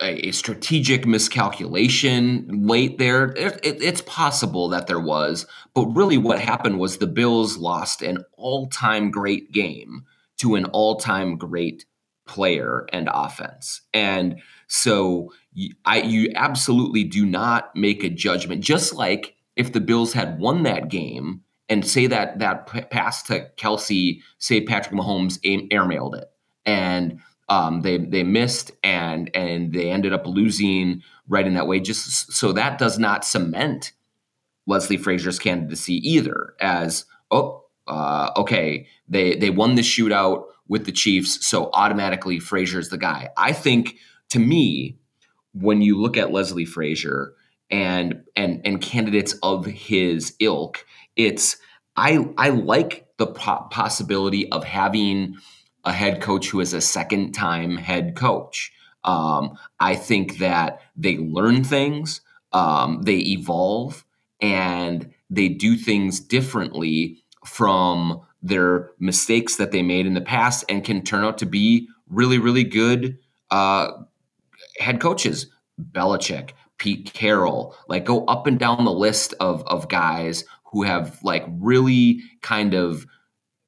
a, 0.00 0.30
strategic 0.30 1.04
miscalculation 1.04 2.66
late 2.66 2.98
there? 2.98 3.32
It, 3.36 3.60
it, 3.62 3.82
it's 3.82 4.02
possible 4.02 4.68
that 4.68 4.86
there 4.86 5.00
was, 5.00 5.46
but 5.74 5.86
really, 5.86 6.16
what 6.16 6.38
happened 6.38 6.78
was 6.78 6.96
the 6.96 7.06
Bills 7.08 7.56
lost 7.56 8.00
an 8.00 8.24
all-time 8.36 9.10
great 9.10 9.52
game 9.52 10.04
to 10.40 10.54
an 10.54 10.66
all-time 10.66 11.36
great 11.36 11.86
player 12.26 12.86
and 12.92 13.08
offense, 13.12 13.82
and 13.92 14.40
so 14.68 15.32
I 15.84 16.02
you 16.02 16.30
absolutely 16.34 17.04
do 17.04 17.26
not 17.26 17.74
make 17.74 18.04
a 18.04 18.10
judgment. 18.10 18.62
Just 18.62 18.94
like 18.94 19.34
if 19.56 19.72
the 19.72 19.80
Bills 19.80 20.12
had 20.12 20.38
won 20.38 20.62
that 20.62 20.88
game 20.88 21.42
and 21.68 21.86
say 21.86 22.06
that 22.06 22.38
that 22.38 22.66
pass 22.90 23.22
to 23.24 23.48
Kelce, 23.56 24.20
say 24.38 24.60
Patrick 24.60 24.94
Mahomes 24.94 25.38
airmailed 25.70 26.16
it, 26.16 26.30
and 26.64 27.20
um, 27.48 27.82
they 27.82 27.98
they 27.98 28.22
missed 28.22 28.70
and 28.84 29.30
and 29.34 29.72
they 29.72 29.90
ended 29.90 30.12
up 30.12 30.26
losing 30.26 31.02
right 31.28 31.46
in 31.46 31.54
that 31.54 31.66
way. 31.66 31.80
Just 31.80 32.32
so 32.32 32.52
that 32.52 32.78
does 32.78 32.98
not 32.98 33.24
cement 33.24 33.92
Leslie 34.66 34.96
Frazier's 34.96 35.38
candidacy 35.38 35.94
either. 36.08 36.54
As 36.60 37.06
oh, 37.30 37.64
uh, 37.86 38.30
okay, 38.36 38.86
they 39.08 39.36
they 39.36 39.50
won 39.50 39.74
the 39.74 39.82
shootout 39.82 40.44
with 40.68 40.86
the 40.86 40.92
Chiefs, 40.92 41.46
so 41.46 41.70
automatically 41.72 42.38
Frazier's 42.38 42.88
the 42.90 42.98
guy. 42.98 43.30
I 43.36 43.52
think 43.52 43.96
to 44.30 44.38
me, 44.38 44.98
when 45.52 45.82
you 45.82 46.00
look 46.00 46.16
at 46.16 46.32
Leslie 46.32 46.64
Frazier, 46.64 47.34
and 47.70 48.22
and 48.36 48.60
and 48.64 48.80
candidates 48.80 49.34
of 49.42 49.66
his 49.66 50.34
ilk. 50.40 50.84
It's 51.16 51.56
I 51.96 52.26
I 52.36 52.50
like 52.50 53.06
the 53.16 53.26
possibility 53.26 54.50
of 54.50 54.64
having 54.64 55.36
a 55.84 55.92
head 55.92 56.20
coach 56.20 56.48
who 56.48 56.60
is 56.60 56.74
a 56.74 56.80
second 56.80 57.32
time 57.32 57.76
head 57.76 58.16
coach. 58.16 58.72
Um, 59.04 59.56
I 59.78 59.94
think 59.94 60.38
that 60.38 60.80
they 60.94 61.16
learn 61.16 61.64
things, 61.64 62.20
um, 62.52 63.02
they 63.02 63.16
evolve, 63.16 64.04
and 64.42 65.10
they 65.30 65.48
do 65.48 65.76
things 65.76 66.20
differently 66.20 67.22
from 67.44 68.20
their 68.42 68.90
mistakes 68.98 69.56
that 69.56 69.70
they 69.72 69.82
made 69.82 70.06
in 70.06 70.14
the 70.14 70.20
past 70.20 70.64
and 70.68 70.84
can 70.84 71.02
turn 71.02 71.24
out 71.24 71.38
to 71.38 71.46
be 71.46 71.88
really, 72.08 72.38
really 72.38 72.64
good 72.64 73.18
uh, 73.50 73.90
head 74.78 75.00
coaches. 75.00 75.46
Belichick, 75.92 76.50
Pete 76.78 77.12
Carroll, 77.12 77.74
like 77.88 78.04
go 78.04 78.24
up 78.26 78.46
and 78.46 78.58
down 78.58 78.84
the 78.84 78.92
list 78.92 79.34
of 79.40 79.62
of 79.66 79.88
guys 79.88 80.44
who 80.64 80.82
have 80.82 81.18
like 81.22 81.44
really 81.48 82.20
kind 82.42 82.74
of 82.74 83.06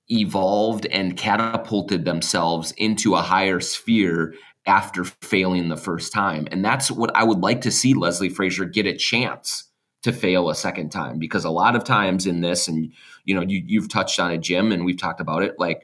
evolved 0.08 0.86
and 0.86 1.16
catapulted 1.16 2.04
themselves 2.04 2.72
into 2.72 3.14
a 3.14 3.22
higher 3.22 3.60
sphere 3.60 4.34
after 4.66 5.04
failing 5.04 5.68
the 5.68 5.76
first 5.76 6.12
time. 6.12 6.46
And 6.50 6.64
that's 6.64 6.90
what 6.90 7.14
I 7.16 7.24
would 7.24 7.40
like 7.40 7.62
to 7.62 7.70
see 7.70 7.94
Leslie 7.94 8.28
Frazier 8.28 8.64
get 8.64 8.86
a 8.86 8.96
chance 8.96 9.64
to 10.02 10.12
fail 10.12 10.50
a 10.50 10.54
second 10.54 10.90
time 10.90 11.18
because 11.18 11.44
a 11.44 11.50
lot 11.50 11.76
of 11.76 11.84
times 11.84 12.26
in 12.26 12.40
this 12.40 12.68
and 12.68 12.92
you 13.24 13.34
know 13.34 13.42
you 13.42 13.62
you've 13.66 13.88
touched 13.88 14.18
on 14.18 14.30
it 14.30 14.38
Jim 14.38 14.72
and 14.72 14.84
we've 14.84 14.98
talked 14.98 15.20
about 15.20 15.42
it 15.42 15.54
like 15.58 15.82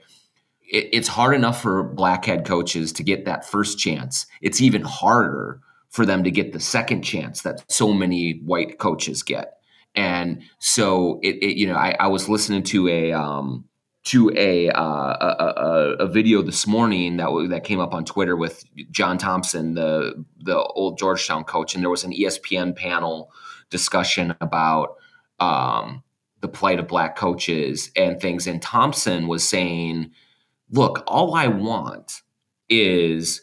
it, 0.69 0.89
it's 0.93 1.09
hard 1.09 1.35
enough 1.35 1.61
for 1.61 1.83
black 1.83 2.25
head 2.25 2.45
coaches 2.45 2.93
to 2.95 3.03
get 3.03 3.25
that 3.25 3.45
first 3.45 3.79
chance. 3.79 4.27
It's 4.41 4.61
even 4.61 4.83
harder 4.83 5.61
for 5.91 6.05
them 6.05 6.23
to 6.25 6.31
get 6.31 6.53
the 6.53 6.61
second 6.61 7.03
chance 7.03 7.43
that 7.43 7.65
so 7.71 7.93
many 7.93 8.41
white 8.45 8.79
coaches 8.79 9.23
get. 9.23 9.55
And 9.95 10.43
so 10.59 11.19
it, 11.23 11.37
it 11.37 11.57
you 11.57 11.67
know, 11.67 11.75
I, 11.75 11.97
I, 11.99 12.07
was 12.09 12.29
listening 12.29 12.63
to 12.65 12.89
a 12.89 13.13
um, 13.13 13.65
to 14.05 14.31
a, 14.37 14.69
uh, 14.71 14.83
a, 14.83 15.55
a, 15.57 16.05
a 16.05 16.07
video 16.07 16.43
this 16.43 16.67
morning 16.67 17.17
that 17.17 17.25
w- 17.25 17.49
that 17.49 17.65
came 17.65 17.81
up 17.81 17.95
on 17.95 18.05
Twitter 18.05 18.37
with 18.37 18.65
John 18.91 19.19
Thompson, 19.19 19.75
the 19.75 20.25
the 20.41 20.57
old 20.57 20.99
Georgetown 20.99 21.43
coach, 21.43 21.75
and 21.75 21.83
there 21.83 21.91
was 21.91 22.05
an 22.05 22.13
ESPN 22.13 22.77
panel 22.77 23.33
discussion 23.71 24.35
about 24.41 24.97
um, 25.41 26.03
the 26.41 26.49
plight 26.49 26.79
of 26.79 26.89
black 26.89 27.17
coaches 27.17 27.91
and 27.97 28.21
things. 28.21 28.47
And 28.47 28.61
Thompson 28.63 29.27
was 29.27 29.49
saying, 29.49 30.11
"Look, 30.71 31.03
all 31.07 31.35
I 31.35 31.49
want 31.49 32.23
is 32.69 33.43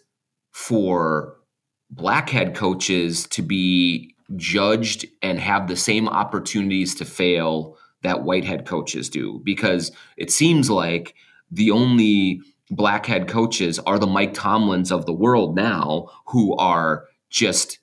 for 0.51 1.37
black 1.89 2.29
head 2.29 2.55
coaches 2.55 3.27
to 3.27 3.41
be 3.41 4.15
judged 4.35 5.05
and 5.21 5.39
have 5.39 5.67
the 5.67 5.75
same 5.75 6.07
opportunities 6.07 6.95
to 6.95 7.05
fail 7.05 7.77
that 8.01 8.23
white 8.23 8.45
head 8.45 8.65
coaches 8.65 9.09
do 9.09 9.41
because 9.43 9.91
it 10.17 10.31
seems 10.31 10.69
like 10.69 11.15
the 11.51 11.71
only 11.71 12.41
black 12.71 13.05
head 13.05 13.27
coaches 13.27 13.79
are 13.79 13.99
the 13.99 14.07
Mike 14.07 14.33
Tomlins 14.33 14.91
of 14.91 15.05
the 15.05 15.13
world 15.13 15.55
now 15.55 16.07
who 16.27 16.55
are 16.57 17.05
just 17.29 17.79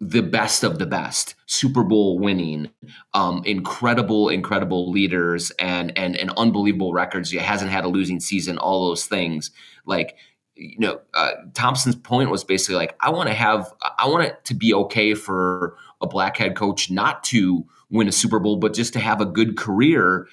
the 0.00 0.22
best 0.22 0.62
of 0.62 0.78
the 0.78 0.86
best 0.86 1.34
super 1.46 1.82
bowl 1.82 2.18
winning 2.18 2.70
um, 3.14 3.42
incredible 3.44 4.28
incredible 4.28 4.90
leaders 4.90 5.50
and 5.58 5.96
and 5.98 6.16
and 6.16 6.30
unbelievable 6.36 6.92
records 6.92 7.30
he 7.30 7.38
hasn't 7.38 7.70
had 7.70 7.84
a 7.84 7.88
losing 7.88 8.20
season 8.20 8.58
all 8.58 8.88
those 8.88 9.06
things 9.06 9.50
like 9.86 10.16
you 10.58 10.78
know, 10.80 11.00
uh, 11.14 11.30
Thompson's 11.54 11.96
point 11.96 12.30
was 12.30 12.42
basically 12.42 12.74
like, 12.74 12.96
I 13.00 13.10
want 13.10 13.28
to 13.28 13.34
have, 13.34 13.72
I 13.96 14.08
want 14.08 14.24
it 14.24 14.44
to 14.46 14.54
be 14.54 14.74
okay 14.74 15.14
for 15.14 15.76
a 16.00 16.06
black 16.06 16.36
head 16.36 16.56
coach 16.56 16.90
not 16.90 17.22
to 17.24 17.64
win 17.90 18.08
a 18.08 18.12
Super 18.12 18.40
Bowl, 18.40 18.56
but 18.56 18.74
just 18.74 18.92
to 18.94 18.98
have 18.98 19.20
a 19.20 19.24
good 19.24 19.56
career 19.56 20.26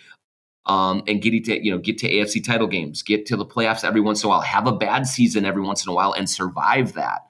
um, 0.65 1.03
and 1.07 1.21
get 1.21 1.45
to, 1.45 1.63
you 1.63 1.71
know, 1.71 1.77
get 1.77 1.99
to 1.99 2.09
AFC 2.09 2.43
title 2.43 2.67
games, 2.67 3.03
get 3.03 3.27
to 3.27 3.37
the 3.37 3.45
playoffs 3.45 3.83
every 3.83 4.01
once 4.01 4.23
in 4.23 4.27
a 4.27 4.29
while, 4.29 4.41
have 4.41 4.65
a 4.65 4.75
bad 4.75 5.05
season 5.05 5.45
every 5.45 5.61
once 5.61 5.85
in 5.85 5.91
a 5.91 5.93
while, 5.93 6.11
and 6.11 6.27
survive 6.27 6.93
that. 6.93 7.21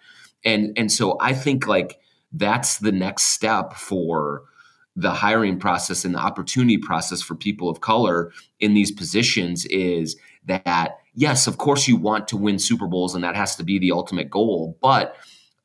And 0.46 0.72
and 0.78 0.90
so 0.90 1.18
I 1.20 1.34
think 1.34 1.68
like 1.68 2.00
that's 2.38 2.80
the 2.80 2.92
next 2.92 3.24
step 3.26 3.74
for 3.74 4.44
the 4.96 5.12
hiring 5.12 5.60
process 5.60 6.06
and 6.06 6.16
the 6.16 6.20
opportunity 6.20 6.78
process 6.78 7.22
for 7.22 7.36
people 7.36 7.70
of 7.70 7.82
color 7.82 8.32
in 8.60 8.74
these 8.74 8.92
positions 8.92 9.66
is 9.66 10.16
that 10.46 11.00
yes, 11.14 11.48
of 11.48 11.58
course 11.58 11.88
you 11.88 11.98
want 11.98 12.28
to 12.30 12.38
win 12.38 12.60
Super 12.60 12.88
Bowls 12.88 13.14
and 13.14 13.24
that 13.24 13.36
has 13.36 13.56
to 13.58 13.64
be 13.64 13.78
the 13.80 13.92
ultimate 13.92 14.30
goal, 14.30 14.78
but 14.82 15.16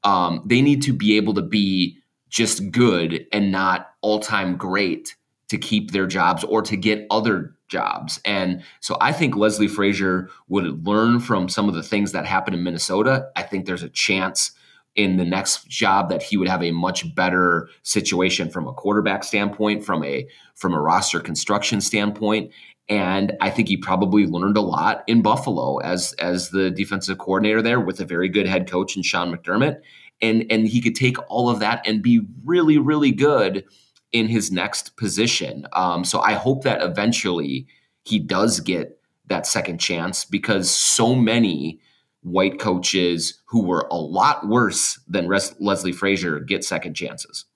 um, 0.02 0.42
they 0.46 0.62
need 0.62 0.82
to 0.82 0.92
be 0.92 1.16
able 1.16 1.34
to 1.34 1.42
be 1.42 1.96
just 2.28 2.70
good 2.70 3.26
and 3.32 3.52
not 3.52 3.90
all 4.00 4.20
time 4.20 4.56
great 4.56 5.16
to 5.48 5.58
keep 5.58 5.90
their 5.90 6.06
jobs 6.06 6.44
or 6.44 6.62
to 6.62 6.76
get 6.76 7.06
other 7.10 7.54
jobs. 7.68 8.20
And 8.24 8.62
so 8.80 8.96
I 9.00 9.12
think 9.12 9.36
Leslie 9.36 9.68
Frazier 9.68 10.28
would 10.48 10.86
learn 10.86 11.20
from 11.20 11.48
some 11.48 11.68
of 11.68 11.74
the 11.74 11.82
things 11.82 12.12
that 12.12 12.24
happened 12.24 12.56
in 12.56 12.62
Minnesota. 12.62 13.28
I 13.36 13.42
think 13.42 13.66
there's 13.66 13.82
a 13.82 13.88
chance 13.88 14.52
in 15.00 15.16
the 15.16 15.24
next 15.24 15.66
job 15.66 16.10
that 16.10 16.22
he 16.22 16.36
would 16.36 16.48
have 16.48 16.62
a 16.62 16.72
much 16.72 17.14
better 17.14 17.70
situation 17.82 18.50
from 18.50 18.68
a 18.68 18.72
quarterback 18.72 19.24
standpoint, 19.24 19.82
from 19.82 20.04
a 20.04 20.28
from 20.56 20.74
a 20.74 20.80
roster 20.80 21.20
construction 21.20 21.80
standpoint. 21.80 22.52
And 22.90 23.32
I 23.40 23.48
think 23.48 23.68
he 23.68 23.78
probably 23.78 24.26
learned 24.26 24.58
a 24.58 24.60
lot 24.60 25.02
in 25.06 25.22
Buffalo 25.22 25.78
as 25.78 26.12
as 26.18 26.50
the 26.50 26.70
defensive 26.70 27.16
coordinator 27.16 27.62
there 27.62 27.80
with 27.80 27.98
a 28.00 28.04
very 28.04 28.28
good 28.28 28.46
head 28.46 28.70
coach 28.70 28.94
in 28.94 29.02
Sean 29.02 29.34
McDermott. 29.34 29.80
And 30.20 30.44
and 30.50 30.68
he 30.68 30.82
could 30.82 30.94
take 30.94 31.16
all 31.30 31.48
of 31.48 31.60
that 31.60 31.80
and 31.86 32.02
be 32.02 32.20
really, 32.44 32.76
really 32.76 33.10
good 33.10 33.64
in 34.12 34.28
his 34.28 34.52
next 34.52 34.96
position. 34.98 35.66
Um, 35.72 36.04
so 36.04 36.20
I 36.20 36.34
hope 36.34 36.64
that 36.64 36.82
eventually 36.82 37.66
he 38.04 38.18
does 38.18 38.60
get 38.60 39.00
that 39.28 39.46
second 39.46 39.78
chance 39.78 40.26
because 40.26 40.68
so 40.68 41.14
many 41.14 41.80
white 42.22 42.58
coaches 42.58 43.40
who 43.46 43.64
were 43.64 43.86
a 43.90 43.96
lot 43.96 44.46
worse 44.46 45.00
than 45.08 45.28
Res- 45.28 45.54
Leslie 45.58 45.92
Frazier 45.92 46.40
get 46.40 46.64
second 46.64 46.94
chances. 46.94 47.46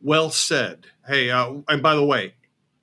Well 0.00 0.30
said. 0.30 0.86
Hey, 1.06 1.30
uh, 1.30 1.56
and 1.68 1.82
by 1.82 1.94
the 1.94 2.04
way, 2.04 2.34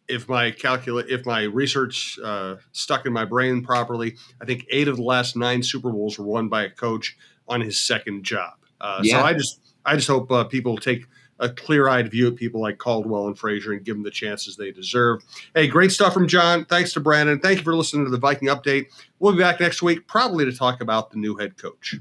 if 0.08 0.28
my 0.28 0.52
calculate 0.52 1.10
if 1.10 1.26
my 1.26 1.44
research 1.44 2.20
uh, 2.24 2.58
stuck 2.72 3.06
in 3.06 3.14
my 3.14 3.26
brain 3.26 3.64
properly, 3.64 4.18
I 4.42 4.46
think 4.46 4.66
eight 4.70 4.88
of 4.88 4.98
the 4.98 5.04
last 5.04 5.36
nine 5.36 5.64
Super 5.64 5.92
Bowls 5.92 6.20
were 6.20 6.26
won 6.26 6.50
by 6.50 6.64
a 6.64 6.70
coach 6.70 7.18
on 7.48 7.62
his 7.62 7.82
second 7.82 8.24
job. 8.24 8.54
Uh, 8.80 9.00
yeah. 9.04 9.20
So 9.20 9.26
I 9.26 9.34
just 9.34 9.62
I 9.86 9.96
just 9.96 10.08
hope 10.08 10.32
uh, 10.32 10.44
people 10.44 10.78
take 10.78 11.06
a 11.42 11.50
clear-eyed 11.50 12.10
view 12.10 12.28
at 12.28 12.36
people 12.36 12.62
like 12.62 12.78
Caldwell 12.78 13.28
and 13.28 13.38
Frazier 13.38 13.74
and 13.74 13.84
give 13.84 13.96
them 13.96 14.04
the 14.04 14.12
chances 14.12 14.56
they 14.56 14.72
deserve. 14.72 15.24
Hey, 15.54 15.68
great 15.68 15.92
stuff 15.92 16.14
from 16.14 16.28
Jon. 16.28 16.66
Thanks 16.66 16.94
to 16.94 17.00
Brandon. 17.00 17.39
Thank 17.39 17.58
you 17.58 17.64
for 17.64 17.76
listening 17.76 18.06
to 18.06 18.12
the 18.12 18.18
Viking 18.18 18.48
Update. 18.48 18.88
We'll 19.20 19.34
be 19.34 19.39
back 19.39 19.60
next 19.60 19.82
week, 19.82 20.08
probably 20.08 20.46
to 20.46 20.56
talk 20.56 20.82
about 20.82 21.12
the 21.12 21.18
new 21.18 21.36
head 21.36 21.58
coach. 21.58 21.96